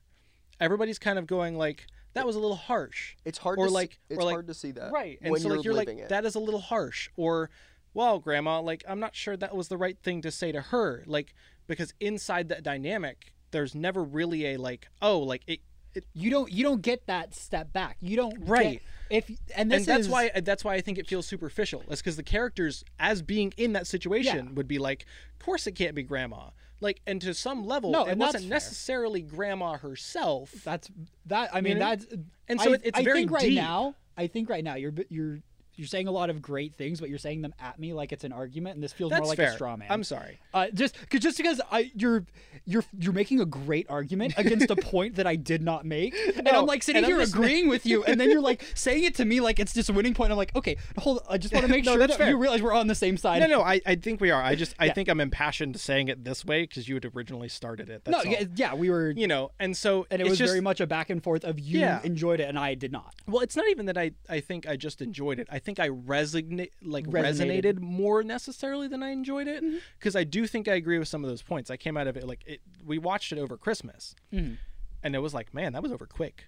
[0.61, 3.17] Everybody's kind of going like that was a little harsh.
[3.25, 5.37] It's hard Or to see- like- it's or like- hard to see that right and
[5.39, 6.09] so you're, like you're like it.
[6.11, 7.51] that is a little harsh or
[7.95, 11.05] well grandma like i'm not sure that was the right thing to say to her
[11.07, 11.33] like
[11.67, 15.61] because inside that dynamic there's never really a like oh like it,
[15.95, 17.97] it You don't you don't get that step back.
[18.01, 18.83] You don't get- Right.
[19.09, 22.01] if and this and that's is, why that's why i think it feels superficial it's
[22.03, 24.53] because the characters as being in that situation Yeah.
[24.55, 25.07] would be like
[25.39, 26.51] of course it can't be grandma
[26.81, 30.91] like and to some level No, it wasn't necessarily grandma herself that's
[31.27, 31.91] that I mean know?
[31.91, 32.07] that's
[32.49, 33.55] And so I, it- it's I very think right deep.
[33.57, 35.39] now I think right now you're you're
[35.77, 38.25] you're saying a lot of great things, but you're saying them at me like it's
[38.25, 39.89] an argument, and this feels that's more like fair a straw man.
[39.91, 42.25] i'm sorry Uh, just cause, just because I you're
[42.65, 46.49] you're you're making a great argument against a point that I did not make, and
[46.49, 49.41] I'm like sitting here agreeing with you, and then you're like saying it to me
[49.41, 50.31] like it's just a winning point.
[50.31, 51.21] I'm like, okay, hold.
[51.29, 52.31] I just want to make No, sure that's that fair.
[52.31, 53.41] you realize we're on the same side.
[53.41, 54.93] no no I, I think we are i just i Yeah.
[54.93, 58.27] think i'm impassioned saying it this way because you had originally started it no, that's
[58.27, 58.33] all.
[58.33, 60.87] yeah, yeah, we were, you know and so and it was just, very much a
[60.87, 62.01] back and forth of you Yeah.
[62.05, 63.15] enjoyed it and I did not.
[63.27, 65.89] well it's not even that i i think i just enjoyed it i think i
[65.89, 67.63] resonate like Resonated.
[67.65, 69.63] resonated more necessarily than i enjoyed it
[69.99, 72.17] because i do think i agree with some of those points i came out of
[72.17, 74.59] it like it we watched it over christmas Mhm.
[75.03, 76.47] and it was like man that was over quick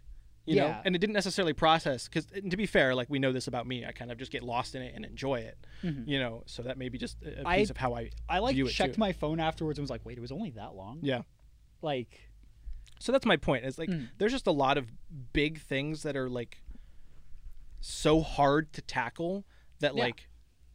[0.49, 3.49] you know and it didn't necessarily process because to be fair like we know this
[3.49, 6.43] about me i kind of just get lost in it and enjoy it you know
[6.47, 7.47] so that may be just a, Mm-hmm.
[7.47, 10.17] I- piece of how i I like checked my phone afterwards and was like, wait,
[10.19, 11.01] it was only that long.
[11.03, 11.23] yeah
[11.83, 12.31] Like,
[12.99, 13.65] So that's my point.
[13.65, 14.09] It's like Mm.
[14.19, 14.87] there's just a lot of
[15.33, 16.63] big things that are like
[17.87, 19.45] so hard to tackle
[19.81, 20.05] that Yeah.
[20.05, 20.29] like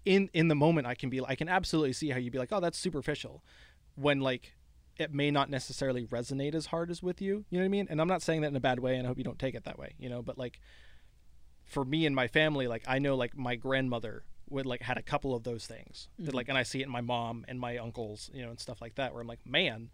[0.06, 2.52] in in the moment I can be I can absolutely see how you'd be like,
[2.52, 3.44] "Oh, that's superficial."
[3.96, 4.56] When like
[4.98, 7.88] it may not necessarily resonate as hard as with you, you know what I mean?
[7.90, 9.56] And I'm not saying that in a bad way and I hope you don't take
[9.56, 10.60] it that way, you know, but like
[11.64, 15.02] for me and my family, like I know like my grandmother would like had a
[15.02, 16.08] couple of those things.
[16.18, 16.36] That, mm-hmm.
[16.36, 18.82] like and I see it in my mom and my uncles, you know, and stuff
[18.82, 19.90] like that where I'm like, "Man,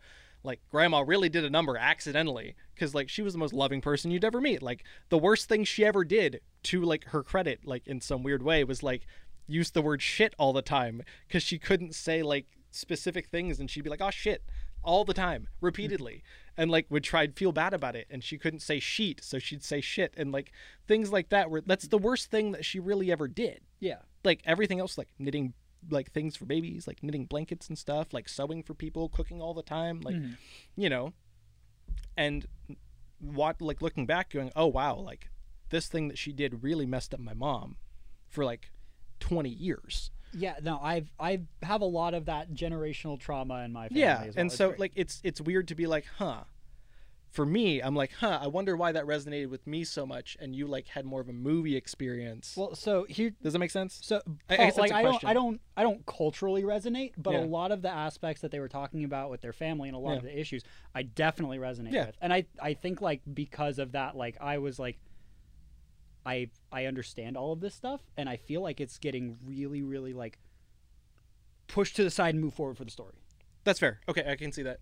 [0.48, 4.10] like grandma really did a number accidentally because like she was the most loving person
[4.10, 7.86] you'd ever meet like the worst thing she ever did to like her credit like
[7.86, 9.06] in some weird way was like
[9.46, 13.70] use the word shit all the time because she couldn't say like specific things and
[13.70, 14.42] she'd be like oh shit
[14.88, 16.24] all the time, repeatedly,
[16.56, 19.38] and like would try to feel bad about it, and she couldn't say sheet, so
[19.38, 20.52] she'd say shit, and like
[20.88, 21.50] things like that.
[21.50, 23.62] were that's the worst thing that she really ever did.
[23.80, 23.98] Yeah.
[24.24, 25.54] Like everything else, like knitting
[25.90, 29.54] like things for babies, like knitting blankets and stuff, like sewing for people, cooking all
[29.54, 30.34] the time, like mm-hmm.
[30.76, 31.14] you know,
[32.16, 32.46] and
[33.20, 35.30] what like looking back, going, oh wow, like
[35.70, 37.78] this thing that she did really messed up my mom
[38.28, 38.72] for like
[39.20, 40.12] twenty years.
[40.34, 44.02] Yeah, no, I've I have a lot of that generational trauma in my family.
[44.02, 44.34] Yeah, as well.
[44.38, 44.80] and It's so great.
[44.80, 46.44] like it's it's weird to be like, huh.
[47.30, 48.40] For me, I'm like, huh.
[48.42, 51.30] I wonder why that resonated with me so much, and you like had more of
[51.30, 52.56] a movie experience.
[52.58, 54.00] well, so here, Does that make sense?
[54.02, 55.24] so I- I Paul, guess that's like a I don't.
[55.26, 57.44] I don't, I don't culturally resonate, but Yeah.
[57.44, 60.00] a lot of the aspects that they were talking about with their family and a
[60.00, 60.64] lot of the issues,
[60.96, 62.08] I definitely resonate Yeah.
[62.08, 64.98] with, and I, I think like because of that, like I was like,
[66.26, 70.14] I, I understand all of this stuff, and I feel like it's getting really, really
[70.14, 70.40] like
[71.68, 73.14] pushed to the side and move forward for the story.
[73.64, 74.00] That's fair.
[74.10, 74.80] Okay, I can see that.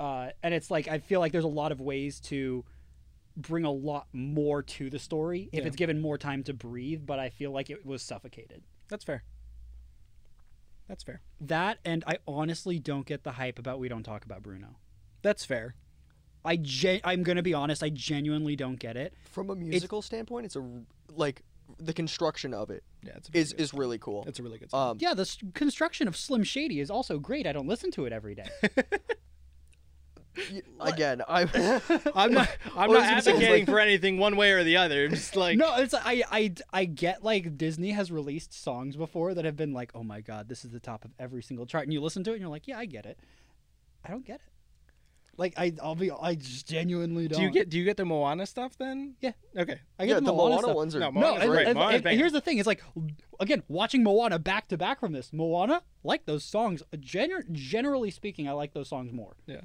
[0.00, 2.64] Uh, and it's like I feel like there's a lot of ways to
[3.36, 5.66] bring a lot more to the story if Yeah.
[5.66, 7.06] it's given more time to breathe.
[7.06, 8.62] But I feel like it was suffocated.
[8.88, 9.24] That's fair.
[10.88, 11.20] That's fair.
[11.40, 14.76] That and I honestly don't get the hype about we don't talk about Bruno.
[15.22, 15.74] That's fair.
[16.44, 17.82] I gen- I'm gonna be honest.
[17.82, 19.14] I genuinely don't get it.
[19.30, 20.68] From a musical standpoint, it's a r-
[21.14, 21.42] like
[21.78, 24.24] the construction of it Yeah, it's a is is really cool.
[24.26, 24.90] it's a really good song.
[24.90, 27.46] Um, Yeah, the s- construction of Slim Shady is also great.
[27.46, 28.48] I don't listen to it every day.
[30.80, 31.42] again, I
[32.14, 34.52] I'm not I'm not I was gonna say is, advocating like- for anything one way
[34.52, 35.04] or the other.
[35.04, 39.34] I'm just like no, it's I, I I get like Disney has released songs before
[39.34, 41.84] that have been like, oh my god, this is the top of every single chart,
[41.84, 43.18] and you listen to it and you're like, yeah, I get it.
[44.04, 44.52] I don't get it.
[45.38, 47.38] Like I, I'll be, I just genuinely don't.
[47.38, 49.14] Do you get do you get the Moana stuff then?
[49.20, 49.32] Yeah.
[49.56, 49.80] Okay.
[49.98, 50.76] I get yeah, the, the Moana, Moana stuff.
[50.76, 52.82] ones are No, No, Moana's and- Moana's and here's the thing: it's like,
[53.40, 55.32] again, watching Moana back to back from this.
[55.32, 56.82] Moana, like those songs.
[56.96, 59.36] Gener- generally speaking, I like those songs more.
[59.46, 59.62] Yeah.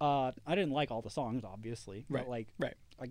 [0.00, 2.24] Uh, I didn't like all the songs, obviously, Right.
[2.24, 2.74] but like, Right.
[2.98, 3.10] like,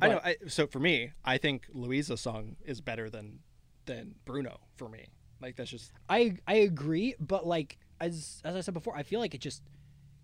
[0.00, 0.20] I know.
[0.24, 3.40] I, so for me, I think Luisa's song is better than
[3.86, 5.06] than Bruno for me.
[5.40, 9.20] Like that's just I I agree, but like as as I said before, I feel
[9.20, 9.62] like it just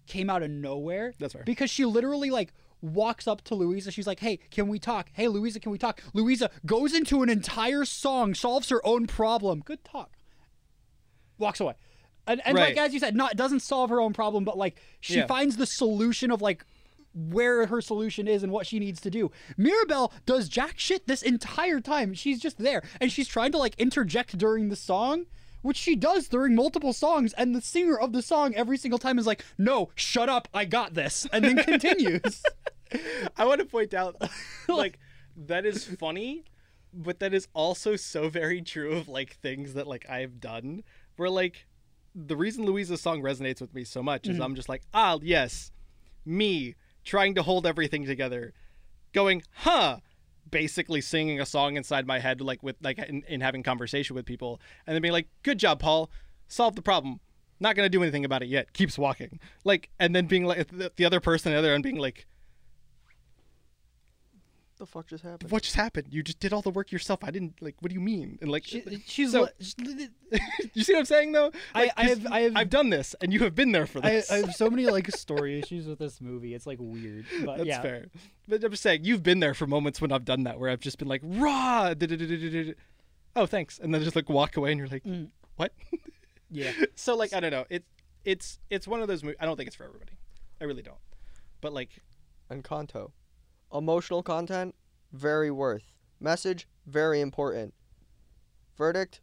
[0.06, 1.12] came out of nowhere.
[1.18, 1.44] That's fair.
[1.44, 3.90] Because she literally like walks up to Luisa.
[3.92, 5.10] She's like, "Hey, can we talk?
[5.12, 9.60] Hey, Luisa, can we talk?" Louisa goes into an entire song, solves her own problem.
[9.60, 10.16] Good talk.
[11.38, 11.74] Walks away.
[12.26, 15.16] And, and like as you said, not doesn't solve her own problem, but like she
[15.16, 15.26] Yeah.
[15.26, 16.64] finds the solution of like
[17.12, 19.32] where her solution is and what she needs to do.
[19.56, 22.14] Mirabel does jack shit this entire time.
[22.14, 25.26] She's just there and she's trying to like interject during the song,
[25.62, 29.18] which she does during multiple songs and the singer of the song every single time
[29.18, 30.46] is like, "No, shut up.
[30.54, 32.42] I got this." And then continues.
[33.36, 34.16] I want to point out
[34.68, 34.98] like
[35.36, 36.44] that is funny,
[36.92, 40.82] but that is also so very true of like things that like I've done
[41.16, 41.66] where like
[42.14, 45.70] the reason Luisa's song resonates with me so much is I'm just like, ah, yes,
[46.24, 48.52] me trying to hold everything together,
[49.12, 49.98] going, huh,
[50.50, 54.26] basically singing a song inside my head, like with like in, in having conversation with
[54.26, 56.10] people, and then being like, good job, Paul,
[56.48, 57.20] solve the problem.
[57.60, 58.72] Not gonna do anything about it yet.
[58.72, 61.98] Keeps walking, like, and then being like the, the other person, the other end, being
[61.98, 62.26] like,
[64.80, 65.50] the fuck just happened?
[65.52, 66.08] what just happened?
[66.10, 67.20] You just did all the work yourself.
[67.22, 67.76] I didn't like.
[67.80, 68.38] What do you mean?
[68.42, 70.08] And like, She, she's So- li- she's-
[70.74, 71.52] you see what I'm saying though?
[71.74, 73.86] I- Like, I 'cause have- I have- I've done this, and you have been there
[73.86, 74.30] for this.
[74.30, 76.54] I have so many like story issues with this movie.
[76.54, 77.80] It's like weird, but That's yeah.
[77.82, 78.06] fair.
[78.48, 80.80] But I'm just saying, you've been there for moments when I've done that, where I've
[80.80, 81.94] just been like, raw.
[83.36, 85.28] Oh, thanks, and then just like walk away, and you're like, Mm.
[85.56, 85.72] what?
[86.50, 86.72] Yeah.
[86.96, 87.64] so like, I don't know.
[87.70, 87.86] It's
[88.24, 89.22] it's it's one of those.
[89.22, 90.12] Mo- I don't think it's for everybody.
[90.60, 90.98] I really don't.
[91.60, 91.90] But like,
[92.50, 93.12] Encanto.
[93.72, 94.74] Emotional content,
[95.12, 95.92] very worth.
[96.20, 97.72] Message, very important.
[98.76, 99.20] Verdict,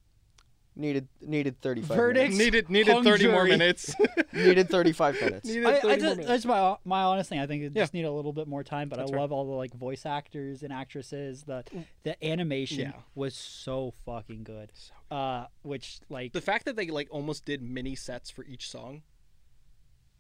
[0.76, 2.20] needed needed 35 Verdict?
[2.32, 2.38] minutes.
[2.38, 3.94] needed needed hung 30 more minutes.
[4.34, 5.48] needed 35 minutes.
[5.50, 6.28] needed I, 30 I more just, minutes.
[6.28, 7.40] that's my my honest thing.
[7.40, 7.82] I think it Yeah.
[7.84, 8.88] just need a little bit more time.
[8.90, 9.20] But That's I fair.
[9.20, 11.44] love all the like voice actors and actresses.
[11.44, 11.64] The
[12.04, 13.02] the animation Yeah.
[13.16, 14.72] was so fucking good.
[15.12, 19.02] Uh, which like the fact that they like almost did mini sets for each song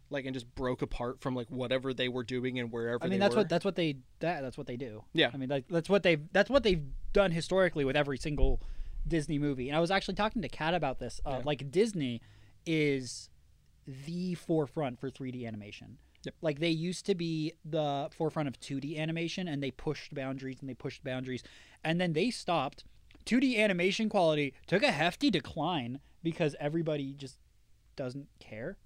[0.09, 3.19] like and just broke apart from like whatever they were doing and wherever I mean
[3.19, 3.41] they that's were.
[3.41, 5.03] what that's what they that that's what they do.
[5.13, 5.29] Yeah.
[5.33, 6.83] I mean like, that's what they've that's what they've
[7.13, 8.61] done historically with every single
[9.07, 9.69] Disney movie.
[9.69, 11.19] And I was actually talking to Kat about this.
[11.25, 11.41] Uh, Yeah.
[11.45, 12.21] Like Disney
[12.65, 13.29] is
[13.87, 15.97] the forefront for 3D animation.
[16.25, 16.35] Yep.
[16.41, 20.69] Like they used to be the forefront of 2D animation, and they pushed boundaries and
[20.69, 21.43] they pushed boundaries,
[21.83, 22.83] and then they stopped.
[23.25, 27.37] 2D animation quality took a hefty decline because everybody just
[27.97, 28.77] doesn't care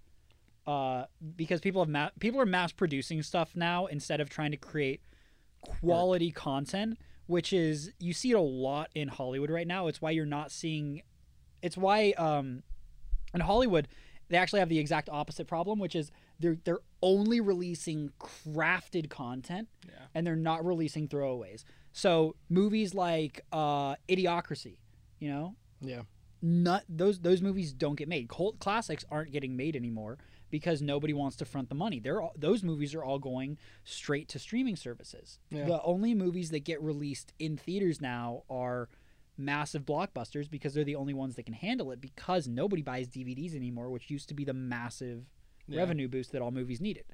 [0.72, 1.06] uh,
[1.36, 5.02] because people have ma- people are mass producing stuff now instead of trying to create
[5.62, 6.98] quality content,
[7.28, 9.88] which is you see it a lot in Hollywood right now.
[9.88, 11.02] It's why you're not seeing.
[11.62, 12.64] It's why um,
[13.34, 13.88] in Hollywood
[14.30, 19.68] they actually have the exact opposite problem, which is they're they're only releasing crafted content
[19.88, 19.94] Yeah.
[20.16, 21.64] and they're not releasing throwaways.
[21.92, 24.78] So movies like uh, Idiocracy,
[25.20, 26.04] you know, Yeah.
[26.42, 28.30] not those those movies don't get made.
[28.30, 30.18] Cult classics aren't getting made anymore
[30.52, 32.00] because nobody wants to front the money.
[32.00, 35.40] They're all, those movies are all going straight to streaming services.
[35.50, 35.66] Yeah.
[35.66, 38.90] The only movies that get released in theaters now are
[39.38, 43.56] massive blockbusters because they're the only ones that can handle it because nobody buys DVDs
[43.56, 45.26] anymore, which used to be the massive
[45.68, 45.80] Yeah.
[45.80, 47.06] revenue boost that all movies needed.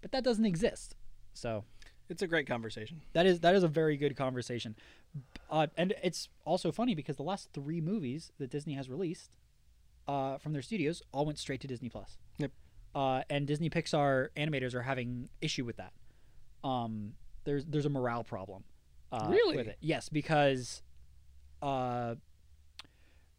[0.00, 0.94] But that doesn't exist.
[1.34, 1.64] So
[2.08, 3.02] It's a great conversation.
[3.12, 4.76] that is that is a very good conversation,
[5.50, 9.36] uh, and it's also funny because the last three movies that Disney has released
[10.06, 12.16] uh, from their studios all went straight to Disney Plus.
[12.96, 15.92] Uh, and Disney Pixar animators are having issue with that.
[16.64, 17.12] Um,
[17.44, 18.64] there's there's a morale problem.
[19.12, 19.56] Uh, Really?
[19.58, 20.82] With it, yes, because
[21.62, 22.14] uh,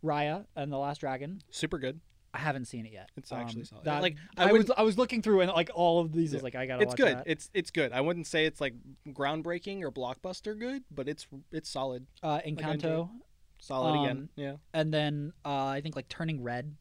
[0.03, 1.41] Raya and the Last Dragon.
[1.49, 1.99] Super good.
[2.33, 3.09] I haven't seen it yet.
[3.17, 3.85] It's actually Um, solid.
[3.85, 6.33] that- Like, I I, was I was looking through and like all of these.
[6.33, 6.41] Yeah.
[6.41, 6.83] like, I gotta.
[6.83, 7.17] It's watch good.
[7.17, 7.23] that.
[7.25, 7.91] It's it's good.
[7.93, 8.75] I wouldn't say it's like
[9.07, 12.05] groundbreaking or blockbuster good, but it's it's solid.
[12.21, 13.09] uh, Encanto,
[13.59, 14.17] Solid again.
[14.17, 14.55] Um, Yeah.
[14.73, 16.75] and then uh, I think like Turning Red.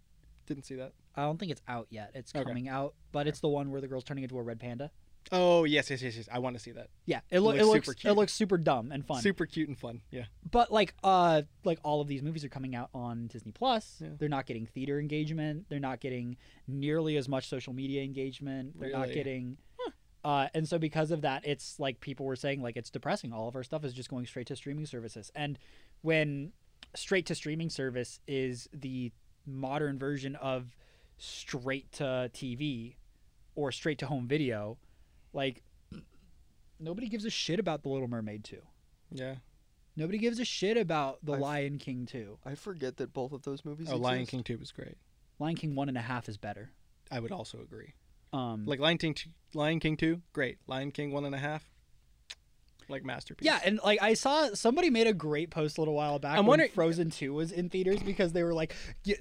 [0.46, 0.92] Didn't see that.
[1.16, 2.10] I don't think it's out yet.
[2.14, 2.44] It's Okay.
[2.44, 4.90] coming out, but it's the one where the girl's turning into a red panda.
[5.32, 6.28] Oh yes, yes, yes, yes.
[6.30, 6.88] I want to see that.
[7.04, 8.16] Yeah, it, loo- looks it looks super it cute.
[8.16, 9.20] looks super dumb and fun.
[9.22, 10.00] Super cute and fun.
[10.12, 10.26] Yeah.
[10.48, 13.96] But like uh like all of these movies are coming out on Disney Plus.
[14.00, 14.10] Yeah.
[14.18, 15.66] They're not getting theater engagement.
[15.68, 16.36] They're not getting
[16.68, 18.78] nearly as much social media engagement.
[18.78, 19.14] They're not Really?
[19.14, 19.56] getting
[20.24, 23.32] uh and so because of that it's like people were saying like it's depressing.
[23.32, 25.32] All of our stuff is just going straight to streaming services.
[25.34, 25.58] And
[26.02, 26.52] when
[26.94, 29.10] straight to streaming service is the
[29.44, 30.76] modern version of
[31.18, 32.96] straight to TV
[33.54, 34.78] or straight to home video,
[35.32, 35.62] like
[36.78, 38.58] nobody gives a shit about The Little Mermaid 2.
[39.12, 39.36] Yeah.
[39.96, 42.38] Nobody gives a shit about The I've- Lion King 2.
[42.44, 43.88] I forget that both of those movies.
[43.90, 44.26] Oh, Lion.
[44.26, 44.96] King two was great.
[45.38, 46.70] Lion King 1 and a half is better.
[47.10, 47.94] I would also agree.
[48.32, 50.58] Um, Like Lion King, two, Lion King two, great.
[50.66, 51.70] Lion King one and a half,
[52.88, 53.46] like masterpiece.
[53.46, 56.32] yeah, and like I saw somebody made a great post a little while back.
[56.32, 58.74] I'm when wondering- Frozen Two was in theaters because they were like,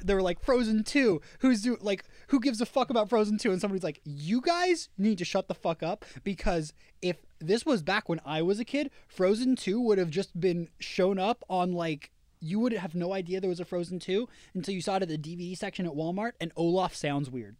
[0.04, 1.22] they were like Frozen Two.
[1.40, 3.52] Who's do like who gives a fuck about Frozen Two?
[3.52, 7.82] And somebody's like, you guys need to shut the fuck up because if this was
[7.84, 11.72] back when I was a kid, Frozen Two would have just been shown up on
[11.74, 12.12] like.
[12.42, 15.08] You would have no idea there was a Frozen 2 until you saw it at
[15.08, 17.56] the DVD section at Walmart, and Olaf sounds weird.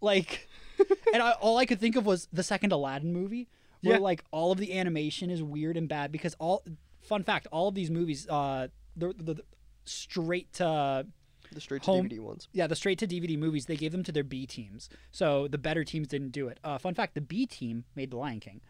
[0.00, 0.48] Like,
[1.12, 3.48] and I, all I could think of was the second Aladdin movie,
[3.86, 4.02] where Yeah.
[4.02, 6.62] like all of the animation is weird and bad because all.
[7.02, 8.66] Fun fact: all of these movies, uh,
[8.96, 9.42] the the, the
[9.84, 11.06] straight to
[11.52, 12.48] The straight to Home- DVD ones.
[12.52, 14.88] yeah, the straight to DVD movies, they gave them to their B teams.
[15.12, 16.58] So the better teams didn't do it.
[16.64, 18.60] Uh, fun fact: the B team made The Lion King.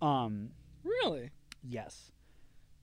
[0.00, 0.50] Um,
[0.82, 1.30] Really?
[1.62, 2.10] yes.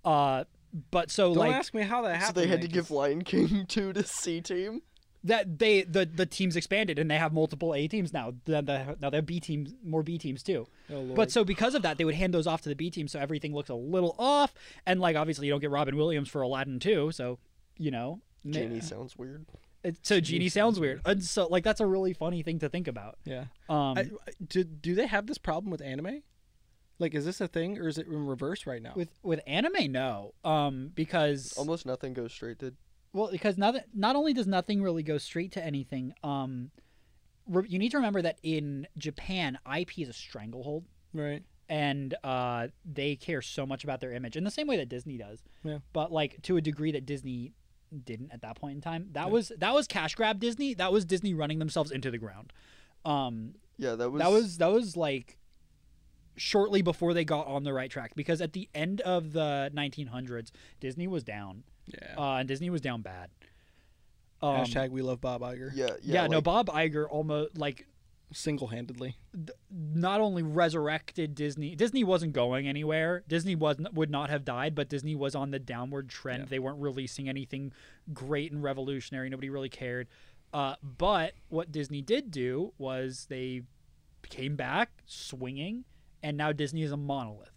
[0.06, 0.44] Uh,
[0.92, 2.36] but so Don't like ask me how that happened.
[2.36, 4.82] So they had to give Lion King 2 to C Team.
[5.24, 8.34] That they the the teams expanded and they have multiple A teams now.
[8.46, 10.68] Then the, now they have B teams, more B teams too.
[10.92, 13.08] Oh, But so because of that, they would hand those off to the B team,
[13.08, 14.54] so everything looks a little off.
[14.86, 17.38] And like obviously, you don't get Robin Williams for Aladdin too, so
[17.78, 18.22] you know.
[18.44, 19.46] ma- Genie sounds weird.
[19.84, 22.88] it- so Genie sounds weird, and so like that's a really funny thing to think
[22.88, 23.18] about.
[23.24, 23.46] yeah.
[23.70, 24.08] Um, I, I-
[24.48, 26.24] do do they have this problem with anime?
[27.00, 28.94] Like, is this a thing or is it in reverse right now?
[28.96, 32.74] with with anime, no, um, because Almost nothing goes straight to.
[33.14, 36.72] Well, because not not only does nothing really go straight to anything, um,
[37.48, 40.86] re- you need to remember that in Japan, IP is a stranglehold.
[41.14, 41.44] right.
[41.70, 45.18] and uh, they care so much about their image in the same way that Disney
[45.18, 45.42] does.
[45.64, 45.78] Yeah.
[45.94, 47.54] But like to a degree that Disney
[48.06, 49.08] didn't at that point in time.
[49.14, 49.32] That Yeah.
[49.32, 50.74] was that was cash grab Disney.
[50.74, 52.52] That was Disney running themselves into the ground.
[53.06, 54.20] Um, Yeah, that was.
[54.22, 55.38] that was that was like
[56.38, 60.52] shortly before they got on the right track because at the end of the 1900s,
[60.80, 62.16] Disney was down, Yeah.
[62.18, 63.30] uh, and Disney was down bad.
[64.42, 65.72] Um, Hashtag we love Bob Iger.
[65.74, 66.28] Yeah, yeah, yeah.
[66.28, 67.88] no, Bob Iger almost like
[68.34, 69.18] Single handedly.
[69.70, 71.76] not only resurrected Disney.
[71.76, 73.24] Disney wasn't going anywhere.
[73.28, 76.44] Disney was would not have died, but Disney was on the downward trend.
[76.44, 76.50] Yeah.
[76.50, 77.74] They weren't releasing anything
[78.14, 79.30] great and revolutionary.
[79.30, 80.08] Nobody really cared.
[80.54, 83.64] Uh, but what Disney did do was they
[84.30, 85.84] came back swinging,
[86.24, 87.52] and now Disney is a monolith.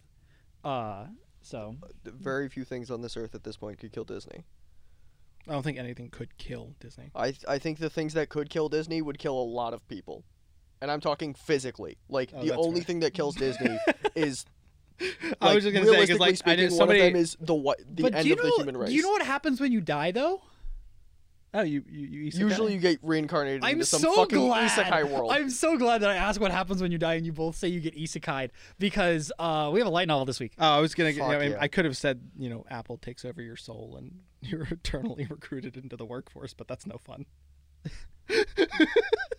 [0.64, 1.06] Uh,
[1.44, 4.44] so uh, Very few things on this earth at this point could kill Disney.
[5.48, 7.10] I don't think anything could kill Disney.
[7.14, 9.86] I th- I think the things that could kill Disney would kill a lot of
[9.88, 10.24] people,
[10.80, 11.98] and I'm talking physically.
[12.08, 12.86] Like Oh, the only fair.
[12.86, 13.78] thing that kills Disney
[14.14, 14.46] is.
[15.42, 17.00] I was just gonna say because realistically like I speaking, did one somebody.
[17.00, 18.88] of them is the whi- the but end do you of know, the human race.
[18.90, 20.40] Do you know what happens when you die, though?
[21.54, 22.38] Oh, you you, you isekai?
[22.40, 24.70] Usually, you get reincarnated I'm into some so fucking glad.
[24.70, 25.32] isekai world.
[25.32, 27.68] I'm so glad that I asked what happens when you die, and you both say
[27.68, 30.52] you get isekai'd because uh, we have a light novel this week.
[30.58, 31.12] Oh, I was gonna.
[31.12, 31.58] get- Fuck I, mean, yeah.
[31.60, 35.76] I could have said, you know, Apple takes over your soul and you're eternally recruited
[35.76, 37.26] into the workforce, but that's no fun.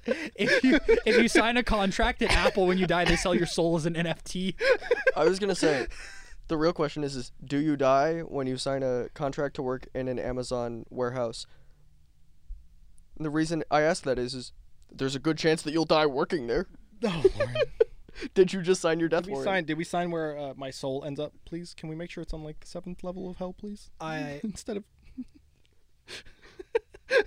[0.08, 3.48] if you if you sign a contract at Apple when you die, they sell your
[3.48, 4.56] soul as an NFT.
[5.16, 5.88] I was gonna say,
[6.48, 9.88] the real question is: is do you die when you sign a contract to work
[9.96, 11.48] in an Amazon warehouse?
[13.18, 14.52] And the reason I ask that is, is
[14.92, 16.68] there's a good chance that you'll die working there.
[17.04, 17.24] Oh,
[18.34, 19.48] Did you just sign your death Did we warrant?
[19.48, 19.66] sign?
[19.66, 21.34] Did we sign where uh, my soul ends up?
[21.46, 23.90] Please, can we make sure it's on like the seventh level of hell, please?
[24.00, 24.84] I Instead of.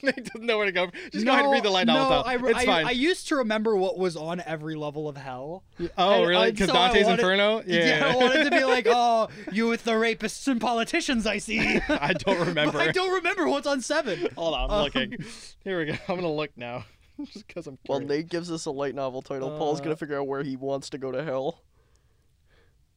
[0.02, 0.88] Nate doesn't know where to go.
[1.12, 2.22] Just no, go ahead and read the light no, novel.
[2.24, 2.86] I, it's I, fine.
[2.86, 5.64] I used to remember what was on every level of hell.
[5.98, 6.50] oh, and- really?
[6.52, 7.58] Because so Dante's wanted- Inferno?
[7.68, 11.60] I wanted to be like, oh, you with the rapists and politicians, I see.
[11.88, 12.72] I don't remember.
[12.72, 14.28] But I don't remember what's on seven.
[14.36, 15.24] Hold on, I'm Um, looking.
[15.64, 15.92] Here we go.
[16.08, 16.84] I'm gonna look now.
[17.24, 17.78] Just because I'm.
[17.86, 18.18] While curious.
[18.22, 20.88] Nate gives us a light novel title, Paul's Uh, gonna figure out where he wants
[20.90, 21.62] to go to hell.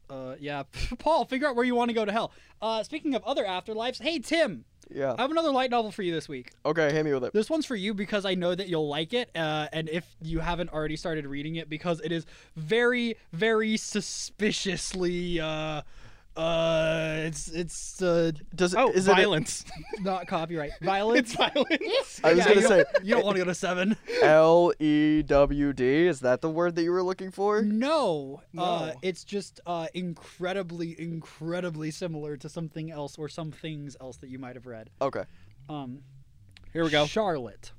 [0.09, 0.63] Uh, yeah,
[0.99, 2.31] Paul, figure out where you want to go to hell.
[2.61, 5.15] Uh, speaking of other afterlives, hey Tim, Yeah.
[5.17, 6.51] I have another light novel for you this week.
[6.65, 7.33] Okay, hit me with it.
[7.33, 10.39] This one's for you because I know that you'll like it, uh, and if you
[10.39, 12.25] haven't already started reading it, because it is
[12.55, 15.81] very, very suspiciously, uh,
[16.35, 18.79] uh, it's it's uh, Does it?
[18.79, 19.11] Oh, is it?
[19.15, 19.65] violence.
[20.01, 20.71] not copyright.
[20.81, 21.29] Violence.
[21.31, 22.19] it's violence.
[22.23, 23.95] I was Yeah, gonna you say don't- you don't want to go to seven.
[24.21, 26.07] L E W D.
[26.07, 27.61] Is that the word that you were looking for?
[27.61, 34.17] No, uh, it's just uh, incredibly, incredibly similar to something else or some things else
[34.17, 34.89] that you might have read.
[35.01, 35.23] Okay.
[35.69, 35.99] Um,
[36.73, 37.05] Here we go.
[37.05, 37.71] Charlotte,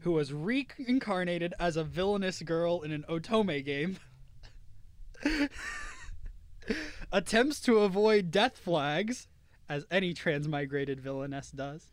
[0.00, 3.98] who was reincarnated as a villainous girl in an Otome game,
[7.12, 9.28] attempts to avoid death flags,
[9.68, 11.92] as any transmigrated villainess does.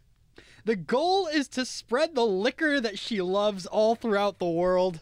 [0.63, 5.01] The goal is to spread the liquor that she loves all throughout the world.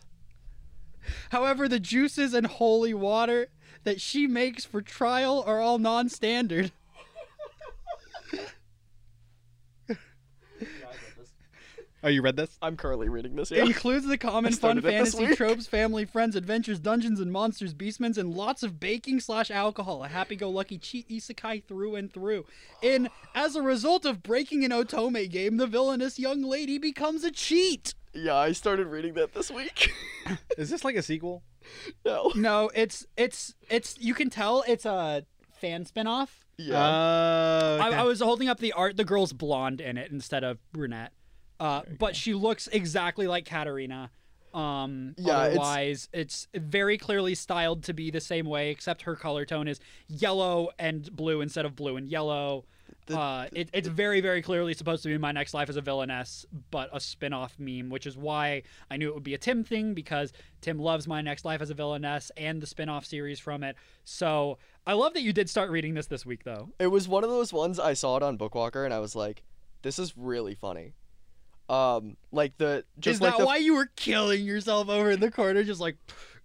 [1.29, 3.47] However, the juices and holy water
[3.83, 6.71] that she makes for trial are all non standard.
[12.03, 12.57] Oh, you read this?
[12.61, 13.49] I'm currently reading this.
[13.49, 13.59] Yeah.
[13.63, 17.31] It includes the common fun started it this fantasy tropes, family, friends, adventures, dungeons and
[17.31, 20.03] monsters, beastmans, and lots of baking slash alcohol.
[20.03, 22.45] A happy-go-lucky cheat isekai through and through.
[22.81, 27.31] And as a result of breaking an otome game, the villainous young lady becomes a
[27.31, 27.93] cheat.
[28.13, 29.91] yeah, I started reading that this week.
[30.57, 31.41] Is this like a sequel?
[32.05, 32.31] no.
[32.35, 35.25] No, it's it's it's you can tell it's a
[35.61, 36.27] fan spinoff.
[36.57, 36.77] Yeah.
[36.77, 38.97] Uh, I, I was holding up the art.
[38.97, 41.13] The girl's blonde in it instead of brunette,
[41.63, 44.11] uh, but she looks exactly like Katarina.
[44.53, 46.47] Um, Yeah, it's- otherwise, it's...
[46.53, 51.09] very clearly styled to be the same way, except her color tone is yellow and
[51.15, 52.65] blue instead of blue and yellow.
[53.07, 55.81] The- uh, it, it's very, very clearly supposed to be my next life as a
[55.81, 58.61] villainess, but a spin-off meme, which is why
[58.91, 61.69] I knew it would be a Tim thing because Tim loves my next life as
[61.69, 63.75] a villainess and the spin-off series from it.
[64.03, 66.69] So I love that you did start reading this this week, though.
[66.77, 69.43] It was one of those ones I saw it on Bookwalker and I was like,
[69.81, 70.93] this is really funny.
[71.69, 75.19] Um, like the just Is like that the why you were killing yourself over in
[75.19, 75.97] the corner, just like,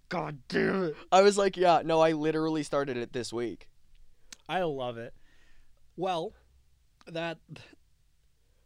[0.07, 0.95] God damn it?
[1.11, 3.67] I was like, yeah, no, I literally started it this week.
[4.47, 5.13] I love it.
[5.97, 6.33] Well,
[7.05, 7.37] that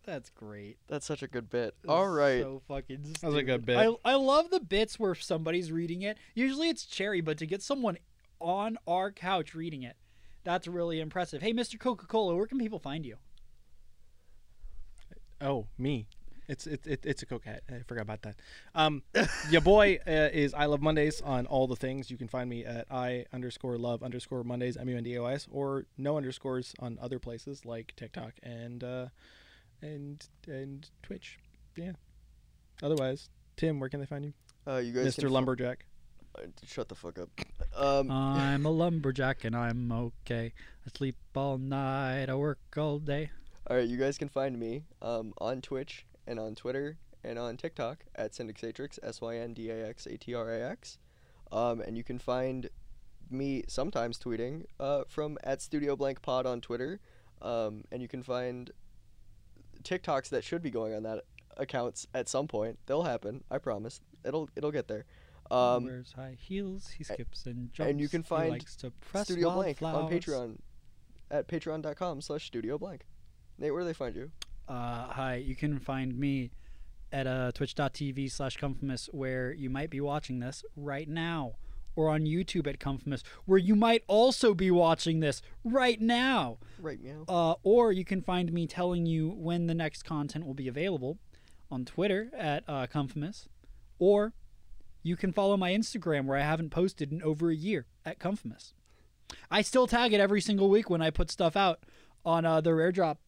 [0.06, 0.78] that's great.
[0.88, 1.76] That's such a good bit.
[1.84, 2.42] It's All right.
[2.42, 3.16] so fucking.
[3.22, 3.78] That was a good bit.
[3.78, 6.18] I I love the bits where somebody's reading it.
[6.36, 7.98] Usually it's Cherry, but to get someone
[8.40, 9.96] on our couch reading it,
[10.44, 11.42] that's really impressive.
[11.42, 11.80] Hey, Mr.
[11.80, 13.18] Coca Cola, where can people find you?
[15.42, 16.08] Oh, me.
[16.48, 17.64] It's it, it it's a coquette.
[17.70, 18.36] I forgot about that.
[18.76, 19.02] Um,
[19.50, 22.12] your boy uh, is I love Mondays on all the things.
[22.12, 25.26] You can find me at I underscore love underscore Mondays M U N D O
[25.26, 29.06] S or no underscores on other places like TikTok and uh,
[29.82, 31.40] and and Twitch.
[31.78, 31.94] Yeah.
[32.82, 34.34] Otherwise, Tim, where can they find you,
[34.68, 35.20] Uh, you guys, Mr.
[35.22, 35.86] can fu- Lumberjack?
[36.38, 37.30] uh, Shut the fuck up.
[37.76, 40.54] Um, I'm a lumberjack and I'm okay.
[40.86, 42.30] I sleep all night.
[42.30, 43.30] I work all day.
[43.70, 47.58] all right, you guys can find me um on Twitch and on Twitter and on
[47.58, 50.98] TikTok at Syndaxatrix S Y N D A X A T R A X.
[51.52, 52.70] Um, and you can find
[53.30, 57.00] me sometimes tweeting uh from at Studio Blank Pod on Twitter.
[57.42, 58.72] Um, and you can find
[59.84, 61.26] TikToks that should be going on that
[61.58, 62.80] accounts at some point.
[62.86, 63.44] They'll happen.
[63.52, 64.02] I promise.
[64.24, 65.06] It'll it'll get there.
[65.52, 66.90] Um, wears high heels.
[66.90, 67.90] He skips and jumps.
[67.90, 70.10] and you can find likes to press Studio Blank on.
[70.10, 70.58] Patreon
[71.30, 73.06] at patreon.com slash Studio Blank.
[73.58, 74.32] Nate, where do they find you?
[74.68, 76.52] Uh, hi, you can find me
[77.12, 81.54] at uh, twitch.tv slash Comfimus, where you might be watching this right now,
[81.96, 86.58] or on YouTube at Comfimus, where you might also be watching this right now.
[86.80, 87.26] Right now.
[87.28, 91.20] Uh, or you can find me telling you when the next content will be available
[91.70, 93.48] on Twitter at uh, Comfimus,
[94.00, 94.34] or
[95.04, 98.74] you can follow my Instagram where I haven't posted in over a year at Comfimus.
[99.52, 101.84] I still tag it every single week when I put stuff out
[102.26, 103.20] on uh, the Rare Drop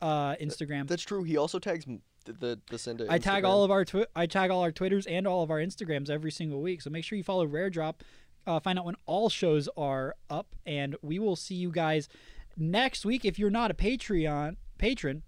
[0.00, 0.86] uh, Instagram.
[0.88, 1.22] That's true.
[1.24, 4.50] He also tags m- the the send I tag all of our twi- I tag
[4.50, 6.82] all our Twitters and all of our Instagrams every single week.
[6.82, 8.02] So make sure you follow Rare Drop.
[8.46, 12.08] Uh, find out when all shows are up, and we will see you guys
[12.56, 13.24] next week.
[13.24, 15.22] If you're not a Patreon patron,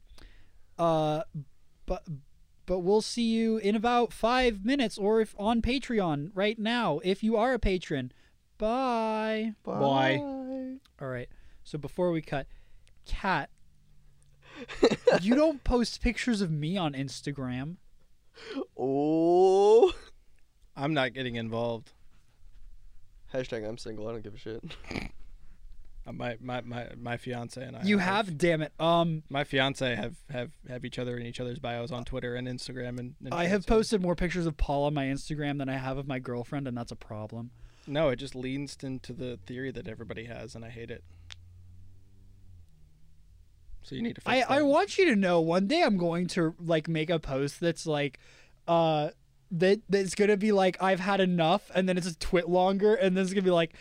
[0.78, 1.22] uh,
[1.86, 2.04] but
[2.66, 7.00] but we'll see you in about five minutes, or if on Patreon right now.
[7.02, 8.12] If you are a patron,
[8.58, 9.54] bye.
[9.64, 10.76] Bye.
[11.00, 11.28] All right.
[11.64, 12.46] So before we cut,
[13.06, 13.50] Cat,
[15.20, 17.76] you don't post pictures of me on Instagram.
[18.78, 19.92] Oh.
[20.76, 21.92] I'm not getting involved.
[23.34, 24.08] Hashtag I'm single.
[24.08, 24.62] I don't give a shit.
[26.06, 27.82] Uh, my my my my fiance and I.
[27.82, 28.72] You have, damn it.
[28.80, 32.48] Um, My fiance have have have each other in each other's bios on Twitter and
[32.48, 33.14] Instagram and.
[33.22, 35.98] and I have so- posted more pictures of Paul on my Instagram than I have
[35.98, 37.50] of my girlfriend, and that's a problem.
[37.86, 41.04] No, it just leans into the theory that everybody has, and I hate it.
[43.82, 44.20] So you need to.
[44.20, 47.18] Fix I, I want you to know one day I'm going to like make a
[47.18, 48.18] post that's like,
[48.68, 49.10] uh,
[49.50, 53.24] that that's gonna be like I've had enough, and then it's a TwitLonger, and then
[53.24, 53.72] it's gonna be like,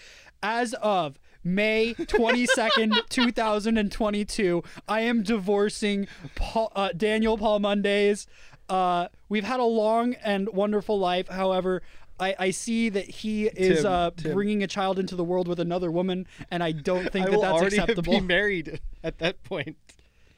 [0.42, 8.28] as of May 22nd, 2022, I am divorcing Paul, uh, Daniel Paul Mondays.
[8.68, 11.28] Uh, we've had a long and wonderful life.
[11.28, 11.82] However,
[12.20, 14.34] I, I see that he is Tim, uh, Tim.
[14.34, 17.36] bringing a child into the world with another woman, and I don't think I that
[17.36, 18.20] will that's already acceptable.
[18.20, 19.78] be married at that point.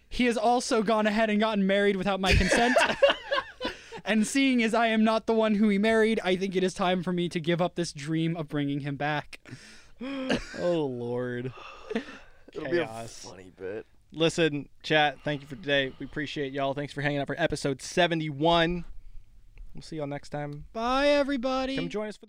[0.10, 2.76] He has also gone ahead and gotten married without my consent.
[4.06, 6.74] and seeing as I am not the one who he married, I think it is
[6.74, 9.40] time for me to give up this dream of bringing him back.
[10.60, 11.54] Oh Lord.
[12.54, 13.24] It'll Chaos.
[13.24, 13.86] be a funny bit.
[14.12, 15.20] Listen, chat.
[15.24, 15.94] Thank you for today.
[16.00, 16.74] We appreciate y'all.
[16.74, 18.84] Thanks for hanging out for episode seventy-one.
[19.74, 20.66] We'll see y'all next time.
[20.74, 21.76] Bye, everybody.
[21.78, 22.28] Come join us for.